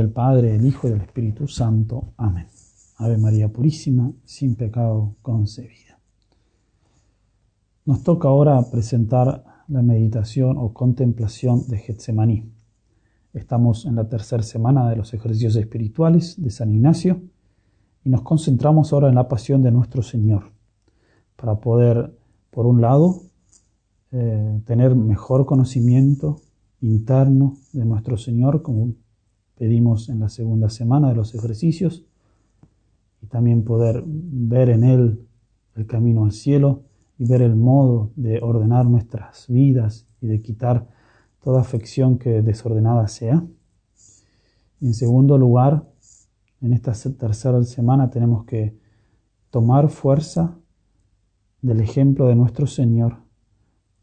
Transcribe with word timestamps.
del 0.00 0.10
Padre, 0.10 0.52
del 0.52 0.66
Hijo 0.66 0.86
y 0.86 0.90
del 0.90 1.02
Espíritu 1.02 1.48
Santo. 1.48 2.14
Amén. 2.16 2.46
Ave 2.96 3.18
María 3.18 3.52
Purísima, 3.52 4.12
sin 4.24 4.54
pecado 4.54 5.16
concebida. 5.22 5.98
Nos 7.84 8.02
toca 8.02 8.28
ahora 8.28 8.70
presentar 8.70 9.44
la 9.68 9.82
meditación 9.82 10.56
o 10.58 10.72
contemplación 10.72 11.66
de 11.68 11.78
Getsemaní. 11.78 12.52
Estamos 13.32 13.86
en 13.86 13.96
la 13.96 14.08
tercera 14.08 14.42
semana 14.42 14.88
de 14.90 14.96
los 14.96 15.14
ejercicios 15.14 15.56
espirituales 15.56 16.40
de 16.40 16.50
San 16.50 16.70
Ignacio 16.70 17.22
y 18.04 18.10
nos 18.10 18.22
concentramos 18.22 18.92
ahora 18.92 19.08
en 19.08 19.14
la 19.14 19.28
pasión 19.28 19.62
de 19.62 19.72
nuestro 19.72 20.02
Señor 20.02 20.52
para 21.36 21.56
poder, 21.56 22.16
por 22.50 22.66
un 22.66 22.80
lado, 22.80 23.22
eh, 24.12 24.60
tener 24.66 24.94
mejor 24.94 25.46
conocimiento 25.46 26.40
interno 26.80 27.56
de 27.72 27.84
nuestro 27.84 28.16
Señor, 28.16 28.62
como 28.62 28.92
pedimos 29.62 30.08
en 30.08 30.18
la 30.18 30.28
segunda 30.28 30.68
semana 30.68 31.10
de 31.10 31.14
los 31.14 31.36
ejercicios, 31.36 32.04
y 33.22 33.26
también 33.28 33.62
poder 33.62 34.02
ver 34.04 34.70
en 34.70 34.82
Él 34.82 35.24
el 35.76 35.86
camino 35.86 36.24
al 36.24 36.32
cielo 36.32 36.82
y 37.16 37.26
ver 37.26 37.42
el 37.42 37.54
modo 37.54 38.10
de 38.16 38.40
ordenar 38.40 38.86
nuestras 38.86 39.46
vidas 39.46 40.04
y 40.20 40.26
de 40.26 40.42
quitar 40.42 40.88
toda 41.44 41.60
afección 41.60 42.18
que 42.18 42.42
desordenada 42.42 43.06
sea. 43.06 43.46
Y 44.80 44.86
en 44.86 44.94
segundo 44.94 45.38
lugar, 45.38 45.88
en 46.60 46.72
esta 46.72 46.92
tercera 47.16 47.62
semana 47.62 48.10
tenemos 48.10 48.44
que 48.44 48.76
tomar 49.50 49.90
fuerza 49.90 50.58
del 51.60 51.80
ejemplo 51.80 52.26
de 52.26 52.34
nuestro 52.34 52.66
Señor 52.66 53.18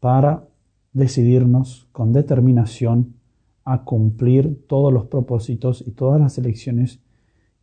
para 0.00 0.48
decidirnos 0.94 1.86
con 1.92 2.14
determinación 2.14 3.19
a 3.72 3.84
cumplir 3.84 4.66
todos 4.66 4.92
los 4.92 5.06
propósitos 5.06 5.84
y 5.86 5.92
todas 5.92 6.20
las 6.20 6.36
elecciones 6.38 7.00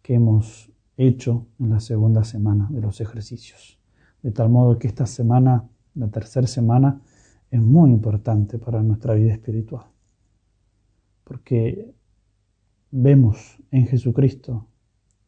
que 0.02 0.14
hemos 0.14 0.72
hecho 0.96 1.48
en 1.60 1.70
la 1.70 1.82
segunda 1.82 2.24
semana 2.24 2.70
de 2.72 2.80
los 2.80 3.02
ejercicios. 3.02 3.78
De 4.24 4.32
tal 4.32 4.50
modo 4.50 4.80
que 4.80 4.88
esta 4.88 5.06
semana, 5.06 5.68
la 5.96 6.08
tercera 6.08 6.48
semana, 6.48 7.02
es 7.52 7.62
muy 7.62 7.92
importante 7.92 8.58
para 8.58 8.82
nuestra 8.84 9.16
vida 9.16 9.34
espiritual. 9.34 9.84
Porque 11.26 11.94
vemos 12.90 13.62
en 13.72 13.86
Jesucristo 13.88 14.66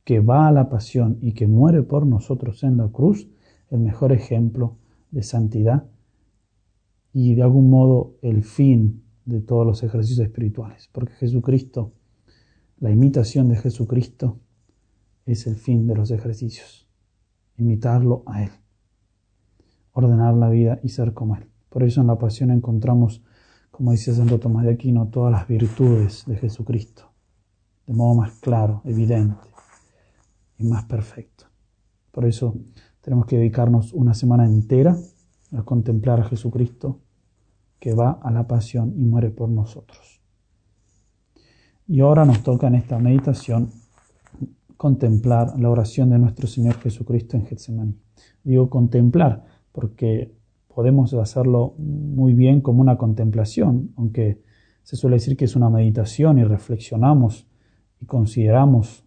que 0.05 0.21
va 0.21 0.47
a 0.47 0.52
la 0.53 0.69
pasión 0.69 1.17
y 1.19 1.33
que 1.33 1.47
muere 1.47 1.83
por 1.83 2.05
nosotros 2.05 2.64
en 2.64 2.77
la 2.77 2.88
cruz, 2.88 3.27
el 3.69 3.80
mejor 3.80 4.14
ejemplo 4.14 4.77
de 5.11 5.23
santidad 5.23 5.83
y 7.11 7.36
de 7.36 7.43
algún 7.43 7.69
modo 7.69 8.16
el 8.21 8.43
fin 8.43 9.03
de 9.30 9.41
todos 9.41 9.66
los 9.66 9.83
ejercicios 9.83 10.19
espirituales, 10.19 10.89
porque 10.91 11.13
Jesucristo, 11.13 11.94
la 12.80 12.89
imitación 12.89 13.47
de 13.47 13.55
Jesucristo 13.55 14.39
es 15.25 15.45
el 15.45 15.55
fin 15.55 15.86
de 15.86 15.95
los 15.95 16.11
ejercicios, 16.11 16.89
imitarlo 17.58 18.23
a 18.25 18.44
Él, 18.44 18.52
ordenar 19.94 20.33
la 20.33 20.49
vida 20.49 20.80
y 20.83 20.89
ser 20.89 21.13
como 21.13 21.36
Él. 21.36 21.45
Por 21.69 21.83
eso 21.83 22.02
en 22.02 22.08
la 22.08 22.17
pasión 22.17 22.49
encontramos, 22.49 23.23
como 23.69 23.91
dice 23.91 24.13
Santo 24.13 24.39
Tomás 24.39 24.66
de 24.66 24.71
Aquino, 24.71 25.08
todas 25.09 25.31
las 25.31 25.47
virtudes 25.47 26.23
de 26.25 26.36
Jesucristo, 26.36 27.11
de 27.86 27.93
modo 27.93 28.16
más 28.16 28.31
claro, 28.39 28.81
evidente 28.86 29.47
y 30.58 30.66
más 30.66 30.86
perfecto. 30.86 31.45
Por 32.11 32.25
eso 32.25 32.55
tenemos 33.02 33.27
que 33.27 33.38
dedicarnos 33.38 33.93
una 33.93 34.16
semana 34.16 34.45
entera 34.45 34.97
a 35.52 35.61
contemplar 35.64 36.19
a 36.19 36.23
Jesucristo 36.23 36.99
que 37.80 37.94
va 37.94 38.19
a 38.22 38.31
la 38.31 38.47
pasión 38.47 38.94
y 38.97 39.05
muere 39.05 39.30
por 39.30 39.49
nosotros. 39.49 40.22
Y 41.88 42.02
ahora 42.02 42.26
nos 42.26 42.43
toca 42.43 42.67
en 42.67 42.76
esta 42.76 42.99
meditación 42.99 43.71
contemplar 44.77 45.59
la 45.59 45.70
oración 45.70 46.09
de 46.09 46.20
nuestro 46.20 46.48
Señor 46.48 46.76
Jesucristo 46.76 47.36
en 47.36 47.45
Getsemaní. 47.45 47.95
Digo 48.43 48.70
contemplar 48.70 49.45
porque 49.71 50.33
podemos 50.67 51.14
hacerlo 51.14 51.73
muy 51.77 52.33
bien 52.33 52.61
como 52.61 52.81
una 52.81 52.98
contemplación, 52.98 53.92
aunque 53.98 54.42
se 54.83 54.95
suele 54.95 55.17
decir 55.17 55.36
que 55.36 55.45
es 55.45 55.55
una 55.55 55.70
meditación 55.70 56.37
y 56.37 56.43
reflexionamos 56.43 57.48
y 57.99 58.05
consideramos 58.05 59.04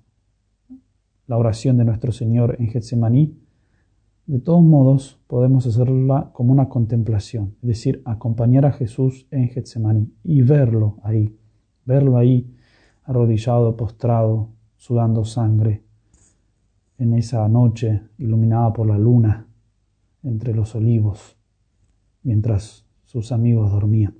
la 1.26 1.38
oración 1.38 1.76
de 1.78 1.84
nuestro 1.84 2.12
Señor 2.12 2.56
en 2.58 2.68
Getsemaní, 2.68 3.41
de 4.26 4.38
todos 4.38 4.62
modos, 4.62 5.20
podemos 5.26 5.66
hacerla 5.66 6.30
como 6.32 6.52
una 6.52 6.68
contemplación, 6.68 7.56
es 7.62 7.68
decir, 7.68 8.02
acompañar 8.04 8.66
a 8.66 8.72
Jesús 8.72 9.26
en 9.30 9.48
Getsemaní 9.48 10.12
y 10.22 10.42
verlo 10.42 10.98
ahí, 11.02 11.36
verlo 11.84 12.16
ahí 12.16 12.54
arrodillado, 13.04 13.76
postrado, 13.76 14.50
sudando 14.76 15.24
sangre, 15.24 15.82
en 16.98 17.14
esa 17.14 17.48
noche 17.48 18.02
iluminada 18.18 18.72
por 18.72 18.86
la 18.86 18.96
luna 18.96 19.48
entre 20.22 20.54
los 20.54 20.74
olivos, 20.76 21.36
mientras 22.22 22.86
sus 23.04 23.32
amigos 23.32 23.72
dormían. 23.72 24.14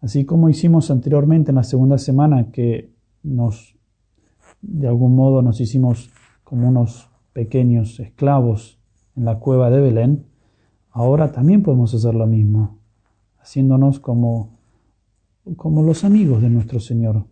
Así 0.00 0.24
como 0.24 0.48
hicimos 0.48 0.90
anteriormente 0.90 1.50
en 1.50 1.56
la 1.56 1.64
segunda 1.64 1.98
semana 1.98 2.52
que 2.52 2.92
nos, 3.24 3.76
de 4.60 4.86
algún 4.86 5.16
modo, 5.16 5.42
nos 5.42 5.60
hicimos 5.60 6.10
como 6.44 6.68
unos 6.68 7.10
pequeños 7.32 7.98
esclavos 7.98 8.81
en 9.16 9.24
la 9.24 9.38
cueva 9.38 9.70
de 9.70 9.80
Belén, 9.80 10.26
ahora 10.90 11.32
también 11.32 11.62
podemos 11.62 11.94
hacer 11.94 12.14
lo 12.14 12.26
mismo, 12.26 12.78
haciéndonos 13.38 14.00
como, 14.00 14.58
como 15.56 15.82
los 15.82 16.04
amigos 16.04 16.42
de 16.42 16.50
nuestro 16.50 16.80
Señor, 16.80 17.26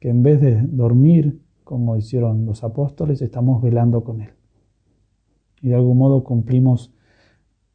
que 0.00 0.10
en 0.10 0.22
vez 0.22 0.40
de 0.40 0.62
dormir 0.62 1.42
como 1.64 1.98
hicieron 1.98 2.46
los 2.46 2.64
apóstoles, 2.64 3.20
estamos 3.20 3.60
velando 3.60 4.02
con 4.02 4.22
Él. 4.22 4.30
Y 5.60 5.68
de 5.68 5.74
algún 5.74 5.98
modo 5.98 6.24
cumplimos 6.24 6.94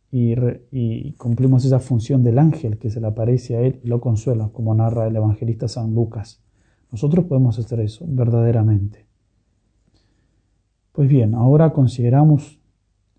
y, 0.09 0.33
y, 0.71 1.13
cumplimos 1.13 1.63
esa 1.65 1.79
función 1.79 2.23
del 2.23 2.39
ángel 2.39 2.79
que 2.79 2.89
se 2.89 2.99
le 2.99 3.07
aparece 3.07 3.55
a 3.55 3.61
Él 3.61 3.81
y 3.83 3.87
lo 3.87 4.01
consuela, 4.01 4.49
como 4.49 4.73
narra 4.73 5.05
el 5.05 5.15
evangelista 5.15 5.67
San 5.67 5.93
Lucas. 5.93 6.41
Nosotros 6.91 7.25
podemos 7.25 7.59
hacer 7.59 7.81
eso 7.81 8.05
verdaderamente. 8.07 9.05
Pues 10.91 11.07
bien, 11.07 11.35
ahora 11.35 11.71
consideramos 11.73 12.62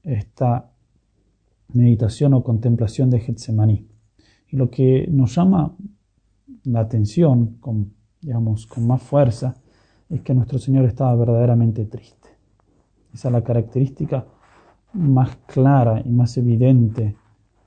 esta 0.04 0.70
meditación 1.72 2.34
o 2.34 2.44
contemplación 2.44 3.10
de 3.10 3.20
Getsemaní. 3.20 3.88
Y 4.48 4.56
lo 4.56 4.70
que 4.70 5.06
nos 5.10 5.34
llama 5.34 5.75
la 6.65 6.81
atención, 6.81 7.59
digamos, 8.20 8.66
con 8.66 8.87
más 8.87 9.03
fuerza, 9.03 9.54
es 10.09 10.20
que 10.20 10.34
nuestro 10.34 10.59
Señor 10.59 10.84
estaba 10.84 11.14
verdaderamente 11.16 11.87
triste. 11.87 12.28
Esa 13.12 13.28
es 13.28 13.32
la 13.32 13.43
característica 13.43 14.26
más 14.93 15.37
clara 15.47 16.03
y 16.04 16.10
más 16.10 16.37
evidente 16.37 17.16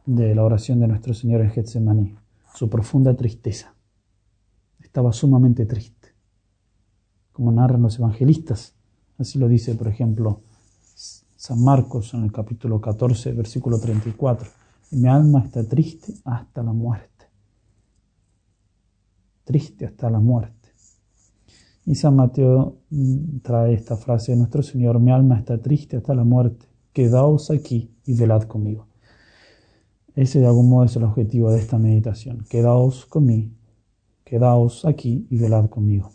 de 0.06 0.34
la 0.34 0.44
oración 0.44 0.80
de 0.80 0.88
nuestro 0.88 1.14
Señor 1.14 1.42
en 1.42 1.52
Getsemaní, 1.52 2.16
su 2.54 2.70
profunda 2.70 3.16
tristeza. 3.16 3.74
Estaba 4.80 5.12
sumamente 5.12 5.66
triste, 5.66 6.10
como 7.34 7.52
narran 7.52 7.82
los 7.82 8.00
evangelistas. 8.00 8.76
Así 9.18 9.38
lo 9.38 9.48
dice, 9.48 9.76
por 9.76 9.88
ejemplo, 9.88 10.42
San 11.38 11.64
Marcos 11.64 12.16
en 12.16 12.24
el 12.24 12.32
capítulo 12.32 12.82
14, 12.82 13.32
versículo 13.34 13.80
34. 13.80 14.50
mi 14.94 15.08
alma 15.08 15.44
está 15.46 15.64
triste 15.64 16.16
hasta 16.26 16.64
la 16.64 16.74
muerte. 16.74 17.26
Triste 19.44 19.86
hasta 19.86 20.10
la 20.10 20.20
muerte. 20.20 20.70
Y 21.86 21.94
San 21.94 22.16
Mateo 22.16 22.80
mm, 22.90 23.38
trae 23.44 23.76
esta 23.76 23.96
frase 23.98 24.32
de 24.32 24.40
nuestro 24.40 24.64
Señor, 24.64 25.00
mi 25.00 25.12
alma 25.12 25.38
está 25.38 25.62
triste 25.62 25.98
hasta 25.98 26.16
la 26.16 26.24
muerte, 26.24 26.66
quedaos 26.92 27.52
aquí 27.52 27.92
y 28.08 28.16
velad 28.16 28.42
conmigo. 28.44 28.88
Ese 30.16 30.40
de 30.40 30.48
algún 30.48 30.70
modo 30.70 30.86
es 30.86 30.96
el 30.96 31.04
objetivo 31.04 31.52
de 31.52 31.60
esta 31.60 31.78
meditación. 31.78 32.46
Quedaos 32.50 33.06
conmigo, 33.06 33.52
quedaos 34.24 34.86
aquí 34.86 35.28
y 35.30 35.38
velad 35.38 35.70
conmigo. 35.70 36.10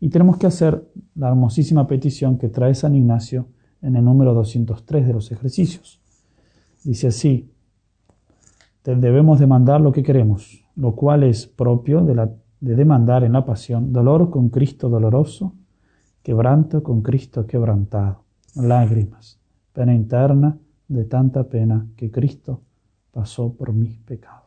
Y 0.00 0.08
tenemos 0.08 0.38
que 0.38 0.46
hacer 0.46 0.90
la 1.16 1.28
hermosísima 1.28 1.86
petición 1.86 2.38
que 2.38 2.48
trae 2.48 2.74
San 2.74 2.94
Ignacio 2.94 3.46
en 3.82 3.96
el 3.96 4.04
número 4.04 4.32
203 4.32 5.06
de 5.06 5.12
los 5.12 5.30
ejercicios. 5.32 6.00
Dice 6.84 7.08
así, 7.08 7.52
debemos 8.84 9.38
demandar 9.38 9.80
lo 9.80 9.92
que 9.92 10.02
queremos, 10.02 10.64
lo 10.76 10.94
cual 10.94 11.24
es 11.24 11.46
propio 11.46 12.02
de, 12.02 12.30
demandar 12.60 13.24
en 13.24 13.32
la 13.32 13.44
pasión 13.44 13.92
dolor 13.92 14.30
con 14.30 14.48
Cristo 14.48 14.88
doloroso, 14.88 15.54
quebranto 16.22 16.82
con 16.82 17.02
Cristo 17.02 17.46
quebrantado, 17.46 18.24
lágrimas, 18.54 19.40
pena 19.72 19.94
interna 19.94 20.58
de 20.88 21.04
tanta 21.04 21.48
pena 21.48 21.86
que 21.96 22.10
Cristo 22.10 22.62
pasó 23.10 23.52
por 23.54 23.72
mis 23.72 23.98
pecados. 23.98 24.42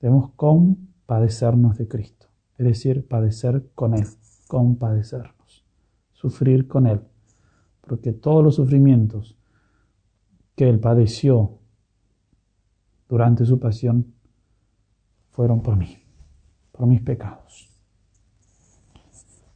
Debemos 0.00 0.30
compadecernos 0.34 1.78
de 1.78 1.86
Cristo, 1.86 2.26
es 2.58 2.66
decir, 2.66 3.06
padecer 3.06 3.68
con 3.74 3.94
Él, 3.94 4.06
compadecernos, 4.48 5.64
sufrir 6.12 6.66
con 6.66 6.86
Él 6.86 7.00
porque 7.92 8.14
todos 8.14 8.42
los 8.42 8.54
sufrimientos 8.54 9.36
que 10.56 10.66
él 10.66 10.80
padeció 10.80 11.58
durante 13.06 13.44
su 13.44 13.60
pasión 13.60 14.14
fueron 15.28 15.60
por 15.60 15.76
mí, 15.76 15.98
por 16.72 16.86
mis 16.86 17.02
pecados. 17.02 17.68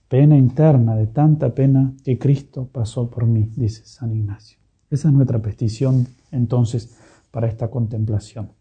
pena 0.09 0.37
interna, 0.37 0.97
de 0.97 1.07
tanta 1.07 1.55
pena 1.55 1.95
que 2.05 2.19
Cristo 2.19 2.69
pasó 2.71 3.09
por 3.09 3.25
mí, 3.25 3.51
dice 3.57 3.87
San 3.87 4.15
Ignacio. 4.15 4.59
Esa 4.91 5.09
es 5.09 5.15
nuestra 5.15 5.41
petición 5.41 6.07
entonces 6.31 6.95
para 7.31 7.47
esta 7.47 7.71
contemplación 7.71 8.53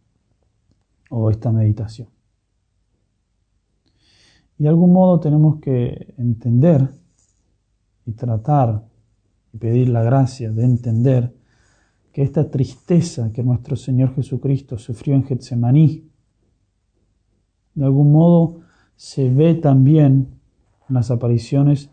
o 1.10 1.30
esta 1.30 1.52
meditación. 1.52 2.08
Y 4.58 4.64
de 4.64 4.70
algún 4.70 4.94
modo 4.94 5.20
tenemos 5.20 5.60
que 5.60 6.14
entender 6.18 6.88
y 8.06 8.14
tratar 8.14 8.95
pedir 9.56 9.90
la 9.90 10.04
gracia 10.04 10.52
de 10.52 10.64
entender 10.64 11.36
que 12.12 12.22
esta 12.24 12.50
tristeza 12.50 13.32
que 13.34 13.44
nuestro 13.44 13.76
Señor 13.76 14.16
Jesucristo 14.16 14.78
sufrió 14.78 15.16
en 15.16 15.24
Getsemaní, 15.24 16.10
de 17.74 17.86
algún 17.86 18.12
modo 18.12 18.62
se 18.96 19.30
ve 19.30 19.56
también 19.56 20.40
en 20.88 20.96
las 20.96 21.12
apariciones 21.12 21.90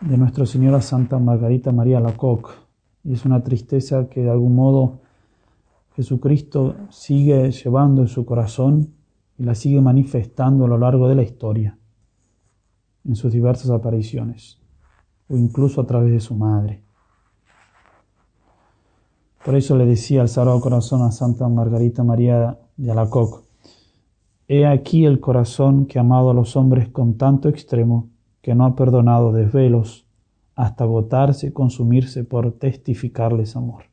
de 0.00 0.16
Nuestra 0.16 0.46
Señora 0.46 0.80
Santa 0.80 1.18
Margarita 1.18 1.72
María 1.72 2.00
Lacoque. 2.00 2.50
Y 3.04 3.12
es 3.12 3.24
una 3.24 3.42
tristeza 3.42 4.08
que 4.08 4.22
de 4.22 4.30
algún 4.30 4.54
modo 4.54 5.00
Jesucristo 5.94 6.76
sigue 6.90 7.50
llevando 7.50 8.02
en 8.02 8.08
su 8.08 8.24
corazón 8.26 8.94
y 9.38 9.44
la 9.44 9.54
sigue 9.54 9.80
manifestando 9.80 10.64
a 10.64 10.68
lo 10.68 10.78
largo 10.78 11.08
de 11.08 11.14
la 11.14 11.22
historia, 11.22 11.78
en 13.04 13.16
sus 13.16 13.32
diversas 13.32 13.70
apariciones, 13.70 14.60
o 15.28 15.36
incluso 15.36 15.80
a 15.80 15.86
través 15.86 16.12
de 16.12 16.20
su 16.20 16.34
madre. 16.34 16.82
Por 19.44 19.54
eso 19.54 19.76
le 19.76 19.86
decía 19.86 20.22
al 20.22 20.28
Sagrado 20.28 20.60
Corazón 20.60 21.02
a 21.02 21.12
Santa 21.12 21.48
Margarita 21.48 22.02
María 22.02 22.58
de 22.76 22.90
Alacoc, 22.90 23.44
He 24.48 24.64
aquí 24.64 25.04
el 25.04 25.18
corazón 25.18 25.86
que 25.86 25.98
ha 25.98 26.02
amado 26.02 26.30
a 26.30 26.34
los 26.34 26.56
hombres 26.56 26.88
con 26.88 27.16
tanto 27.16 27.48
extremo 27.48 28.10
que 28.42 28.54
no 28.54 28.64
ha 28.64 28.76
perdonado 28.76 29.32
desvelos 29.32 30.06
hasta 30.54 30.84
agotarse 30.84 31.48
y 31.48 31.52
consumirse 31.52 32.22
por 32.22 32.52
testificarles 32.52 33.56
amor. 33.56 33.84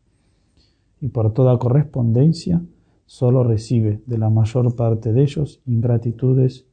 Y 1.02 1.10
por 1.10 1.34
toda 1.34 1.58
correspondencia 1.58 2.62
solo 3.06 3.44
recibe 3.44 4.02
de 4.06 4.18
la 4.20 4.30
mayor 4.30 4.76
parte 4.76 5.12
de 5.12 5.24
ellos 5.24 5.62
ingratitudes 5.66 6.68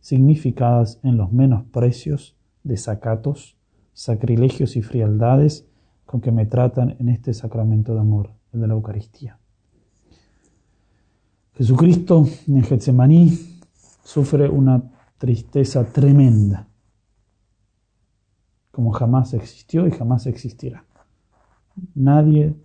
significadas 0.00 1.00
en 1.02 1.16
los 1.16 1.32
menosprecios, 1.32 2.36
desacatos, 2.64 3.56
sacrilegios 4.00 4.76
y 4.76 4.82
frialdades 4.82 5.66
con 6.06 6.22
que 6.22 6.32
me 6.32 6.46
tratan 6.46 6.96
en 6.98 7.10
este 7.10 7.34
sacramento 7.34 7.92
de 7.92 8.00
amor, 8.00 8.30
el 8.50 8.62
de 8.62 8.66
la 8.66 8.72
Eucaristía. 8.72 9.38
Jesucristo 11.52 12.26
en 12.48 12.62
Getsemaní 12.62 13.38
sufre 14.02 14.48
una 14.48 14.82
tristeza 15.18 15.84
tremenda, 15.84 16.66
como 18.70 18.90
jamás 18.92 19.34
existió 19.34 19.86
y 19.86 19.90
jamás 19.90 20.26
existirá. 20.26 20.86
Nadie 21.94 22.56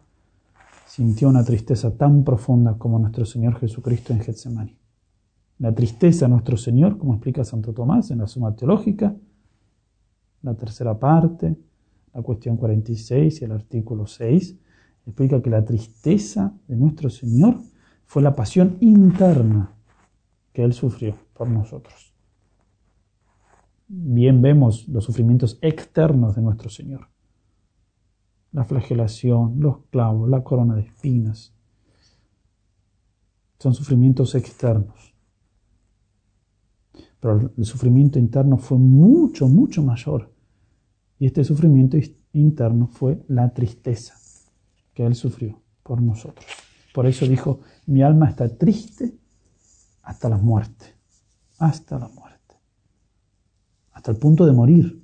sintió 0.88 1.28
una 1.28 1.44
tristeza 1.44 1.98
tan 1.98 2.24
profunda 2.24 2.78
como 2.78 2.98
nuestro 2.98 3.26
Señor 3.26 3.60
Jesucristo 3.60 4.14
en 4.14 4.22
Getsemaní. 4.22 4.80
La 5.60 5.76
tristeza 5.76 6.28
de 6.28 6.32
nuestro 6.32 6.56
Señor, 6.56 6.98
como 6.98 7.16
explica 7.16 7.44
Santo 7.44 7.74
Tomás 7.74 8.10
en 8.10 8.20
la 8.20 8.28
Suma 8.28 8.56
Teológica, 8.56 9.14
la 10.46 10.54
tercera 10.54 10.98
parte, 10.98 11.58
la 12.14 12.22
cuestión 12.22 12.56
46 12.56 13.42
y 13.42 13.46
el 13.46 13.52
artículo 13.52 14.06
6, 14.06 14.56
explica 15.08 15.42
que 15.42 15.50
la 15.50 15.66
tristeza 15.66 16.54
de 16.68 16.76
nuestro 16.76 17.10
Señor 17.10 17.58
fue 18.06 18.22
la 18.22 18.36
pasión 18.36 18.78
interna 18.80 19.76
que 20.54 20.64
Él 20.64 20.74
sufrió 20.74 21.16
por 21.34 21.50
nosotros. 21.50 22.14
Bien 23.88 24.40
vemos 24.42 24.88
los 24.88 25.04
sufrimientos 25.04 25.58
externos 25.62 26.36
de 26.36 26.44
nuestro 26.44 26.70
Señor. 26.70 27.08
La 28.52 28.64
flagelación, 28.64 29.60
los 29.60 29.80
clavos, 29.90 30.30
la 30.30 30.44
corona 30.44 30.76
de 30.76 30.82
espinas. 30.82 31.54
Son 33.58 33.74
sufrimientos 33.74 34.36
externos. 34.36 35.16
Pero 37.20 37.52
el 37.58 37.66
sufrimiento 37.66 38.20
interno 38.20 38.58
fue 38.58 38.78
mucho, 38.78 39.48
mucho 39.48 39.82
mayor 39.82 40.35
y 41.20 41.26
este 41.26 41.44
sufrimiento 41.44 41.98
interno 42.34 42.88
fue 42.88 43.24
la 43.28 43.54
tristeza 43.54 44.16
que 44.94 45.06
Él 45.06 45.16
sufrió 45.16 45.62
por 45.84 46.02
nosotros. 46.02 46.46
Por 46.94 47.06
eso 47.06 47.28
dijo, 47.28 47.60
mi 47.86 48.02
alma 48.02 48.30
está 48.30 48.50
triste 48.58 49.18
hasta 50.02 50.30
la 50.30 50.38
muerte, 50.38 50.86
hasta 51.58 52.00
la 52.00 52.08
muerte, 52.08 52.56
hasta 53.92 54.12
el 54.12 54.18
punto 54.18 54.46
de 54.46 54.54
morir. 54.54 55.02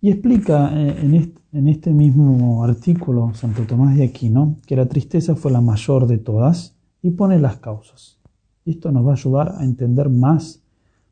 Y 0.00 0.10
explica 0.10 0.70
eh, 0.74 1.36
en 1.52 1.68
este 1.68 1.90
mismo 1.90 2.62
artículo 2.62 3.34
Santo 3.34 3.64
Tomás 3.66 3.96
de 3.96 4.04
Aquino 4.04 4.58
que 4.66 4.76
la 4.76 4.86
tristeza 4.86 5.34
fue 5.34 5.50
la 5.50 5.60
mayor 5.60 6.06
de 6.06 6.18
todas 6.18 6.76
y 7.02 7.10
pone 7.10 7.38
las 7.38 7.56
causas. 7.56 8.20
Esto 8.64 8.92
nos 8.92 9.04
va 9.04 9.10
a 9.10 9.14
ayudar 9.14 9.54
a 9.58 9.64
entender 9.64 10.08
más 10.08 10.62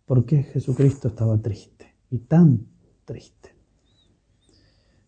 por 0.06 0.24
qué 0.24 0.44
Jesucristo 0.44 1.08
estaba 1.08 1.36
triste 1.36 1.94
y 2.10 2.18
tan 2.18 2.66
triste. 3.04 3.50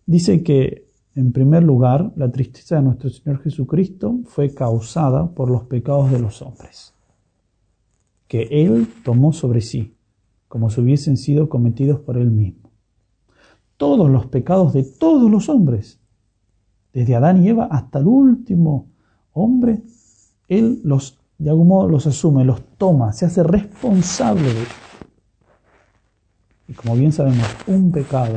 Dice 0.05 0.43
que, 0.43 0.89
en 1.15 1.33
primer 1.33 1.63
lugar, 1.63 2.13
la 2.17 2.31
tristeza 2.31 2.77
de 2.77 2.83
nuestro 2.83 3.09
Señor 3.09 3.41
Jesucristo 3.43 4.21
fue 4.25 4.53
causada 4.53 5.31
por 5.31 5.51
los 5.51 5.65
pecados 5.65 6.11
de 6.11 6.19
los 6.19 6.43
hombres, 6.43 6.95
que 8.27 8.43
Él 8.51 8.89
tomó 9.05 9.33
sobre 9.33 9.61
sí, 9.61 9.95
como 10.49 10.69
si 10.69 10.81
hubiesen 10.81 11.17
sido 11.17 11.49
cometidos 11.49 12.01
por 12.01 12.19
Él 12.19 12.31
mismo. 12.31 12.71
Todos 13.77 14.11
los 14.11 14.27
pecados 14.27 14.73
de 14.73 14.83
todos 14.83 15.31
los 15.31 15.49
hombres, 15.49 16.01
desde 16.93 17.15
Adán 17.15 17.45
y 17.45 17.51
Eva 17.51 17.69
hasta 17.71 18.01
el 18.01 18.07
último 18.07 18.89
hombre, 19.33 19.83
Él 20.49 20.81
los, 20.83 21.21
de 21.39 21.51
algún 21.51 21.69
modo, 21.69 21.89
los 21.89 22.07
asume, 22.07 22.45
los 22.45 22.63
toma, 22.77 23.13
se 23.13 23.27
hace 23.27 23.45
responsable 23.45 24.43
de 24.43 24.51
ellos. 24.51 24.88
Y 26.69 26.75
como 26.75 26.95
bien 26.95 27.13
sabemos, 27.13 27.47
un 27.67 27.91
pecado 27.91 28.37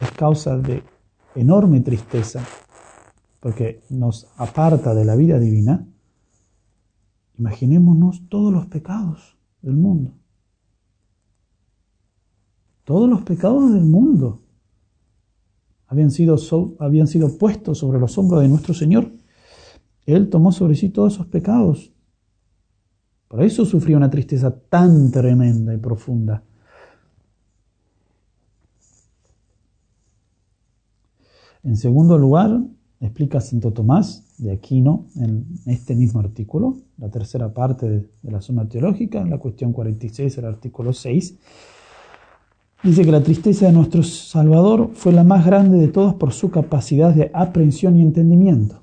es 0.00 0.10
causa 0.12 0.58
de 0.58 0.82
enorme 1.36 1.80
tristeza 1.80 2.44
porque 3.40 3.82
nos 3.88 4.28
aparta 4.36 4.94
de 4.94 5.04
la 5.04 5.16
vida 5.16 5.38
divina. 5.38 5.86
Imaginémonos 7.38 8.28
todos 8.28 8.52
los 8.52 8.66
pecados 8.66 9.36
del 9.62 9.74
mundo. 9.74 10.14
Todos 12.84 13.08
los 13.08 13.22
pecados 13.22 13.72
del 13.72 13.84
mundo 13.84 14.42
habían 15.86 16.10
sido, 16.10 16.36
habían 16.80 17.06
sido 17.06 17.38
puestos 17.38 17.78
sobre 17.78 18.00
los 18.00 18.18
hombros 18.18 18.42
de 18.42 18.48
nuestro 18.48 18.74
Señor. 18.74 19.12
Él 20.04 20.30
tomó 20.30 20.50
sobre 20.50 20.74
sí 20.74 20.90
todos 20.90 21.14
esos 21.14 21.26
pecados. 21.26 21.92
Por 23.28 23.42
eso 23.42 23.64
sufrió 23.64 23.96
una 23.96 24.10
tristeza 24.10 24.56
tan 24.68 25.10
tremenda 25.12 25.72
y 25.72 25.78
profunda. 25.78 26.44
En 31.64 31.76
segundo 31.76 32.18
lugar, 32.18 32.60
explica 33.00 33.40
Santo 33.40 33.72
Tomás 33.72 34.24
de 34.38 34.52
Aquino 34.52 35.06
en 35.16 35.46
este 35.66 35.94
mismo 35.94 36.18
artículo, 36.18 36.76
la 36.98 37.08
tercera 37.08 37.54
parte 37.54 37.88
de, 37.88 38.08
la 38.22 38.40
suma 38.40 38.68
teológica, 38.68 39.20
en 39.20 39.30
la 39.30 39.38
cuestión 39.38 39.72
46, 39.72 40.38
el 40.38 40.44
artículo 40.44 40.92
6, 40.92 41.38
dice 42.82 43.04
que 43.04 43.12
la 43.12 43.22
tristeza 43.22 43.66
de 43.66 43.72
nuestro 43.72 44.02
Salvador 44.02 44.90
fue 44.94 45.12
la 45.12 45.22
más 45.22 45.46
grande 45.46 45.78
de 45.78 45.88
todas 45.88 46.14
por 46.14 46.32
su 46.32 46.50
capacidad 46.50 47.14
de 47.14 47.30
aprehensión 47.32 47.96
y 47.96 48.02
entendimiento. 48.02 48.82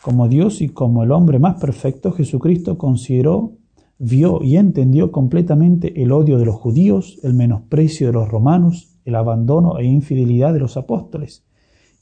Como 0.00 0.28
Dios 0.28 0.62
y 0.62 0.70
como 0.70 1.02
el 1.02 1.12
hombre 1.12 1.38
más 1.38 1.60
perfecto, 1.60 2.12
Jesucristo 2.12 2.78
consideró, 2.78 3.52
vio 3.98 4.42
y 4.42 4.56
entendió 4.56 5.12
completamente 5.12 6.02
el 6.02 6.10
odio 6.10 6.38
de 6.38 6.46
los 6.46 6.56
judíos, 6.56 7.18
el 7.22 7.34
menosprecio 7.34 8.06
de 8.06 8.14
los 8.14 8.30
romanos, 8.30 8.89
el 9.04 9.14
abandono 9.14 9.78
e 9.78 9.84
infidelidad 9.84 10.52
de 10.52 10.60
los 10.60 10.76
apóstoles 10.76 11.44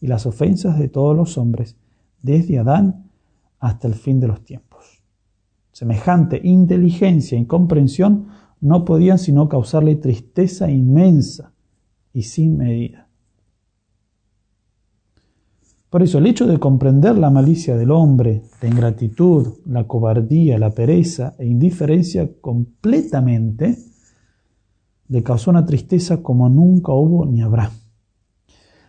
y 0.00 0.06
las 0.06 0.26
ofensas 0.26 0.78
de 0.78 0.88
todos 0.88 1.16
los 1.16 1.38
hombres, 1.38 1.76
desde 2.22 2.58
Adán 2.58 3.10
hasta 3.58 3.88
el 3.88 3.94
fin 3.94 4.20
de 4.20 4.28
los 4.28 4.44
tiempos. 4.44 5.02
Semejante 5.72 6.40
inteligencia 6.42 7.38
y 7.38 7.46
comprensión 7.46 8.26
no 8.60 8.84
podían 8.84 9.18
sino 9.18 9.48
causarle 9.48 9.96
tristeza 9.96 10.70
inmensa 10.70 11.52
y 12.12 12.22
sin 12.22 12.56
medida. 12.56 13.08
Por 15.90 16.02
eso 16.02 16.18
el 16.18 16.26
hecho 16.26 16.46
de 16.46 16.58
comprender 16.58 17.16
la 17.16 17.30
malicia 17.30 17.76
del 17.76 17.90
hombre, 17.92 18.42
la 18.60 18.68
ingratitud, 18.68 19.54
la 19.64 19.86
cobardía, 19.86 20.58
la 20.58 20.70
pereza 20.70 21.34
e 21.38 21.46
indiferencia 21.46 22.28
completamente, 22.40 23.78
le 25.08 25.22
causó 25.22 25.50
una 25.50 25.64
tristeza 25.64 26.22
como 26.22 26.48
nunca 26.48 26.92
hubo 26.92 27.26
ni 27.26 27.42
habrá. 27.42 27.70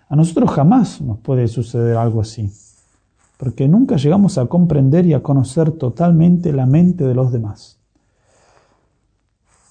A 0.09 0.15
nosotros 0.15 0.51
jamás 0.51 1.01
nos 1.01 1.19
puede 1.19 1.47
suceder 1.47 1.97
algo 1.97 2.21
así. 2.21 2.51
porque 3.37 3.69
nunca 3.69 3.95
llegamos 3.95 4.37
a 4.37 4.47
comprender 4.47 5.05
y 5.05 5.13
a 5.13 5.23
conocer 5.23 5.71
totalmente 5.71 6.51
la 6.51 6.65
mente 6.65 7.05
de 7.05 7.13
los 7.13 7.31
demás. 7.31 7.79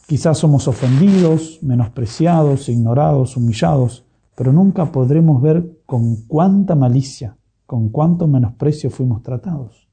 Quizás 0.06 0.38
somos 0.38 0.66
ofendidos, 0.68 1.58
menospreciados, 1.60 2.70
ignorados, 2.70 3.36
humillados, 3.36 4.06
pero 4.34 4.54
nunca 4.54 4.90
podremos 4.90 5.42
ver 5.42 5.82
con 5.84 6.16
cuánta 6.28 6.74
malicia, 6.76 7.36
con 7.66 7.90
cuánto 7.90 8.26
menosprecio 8.26 8.88
fuimos 8.88 9.22
tratados. 9.22 9.86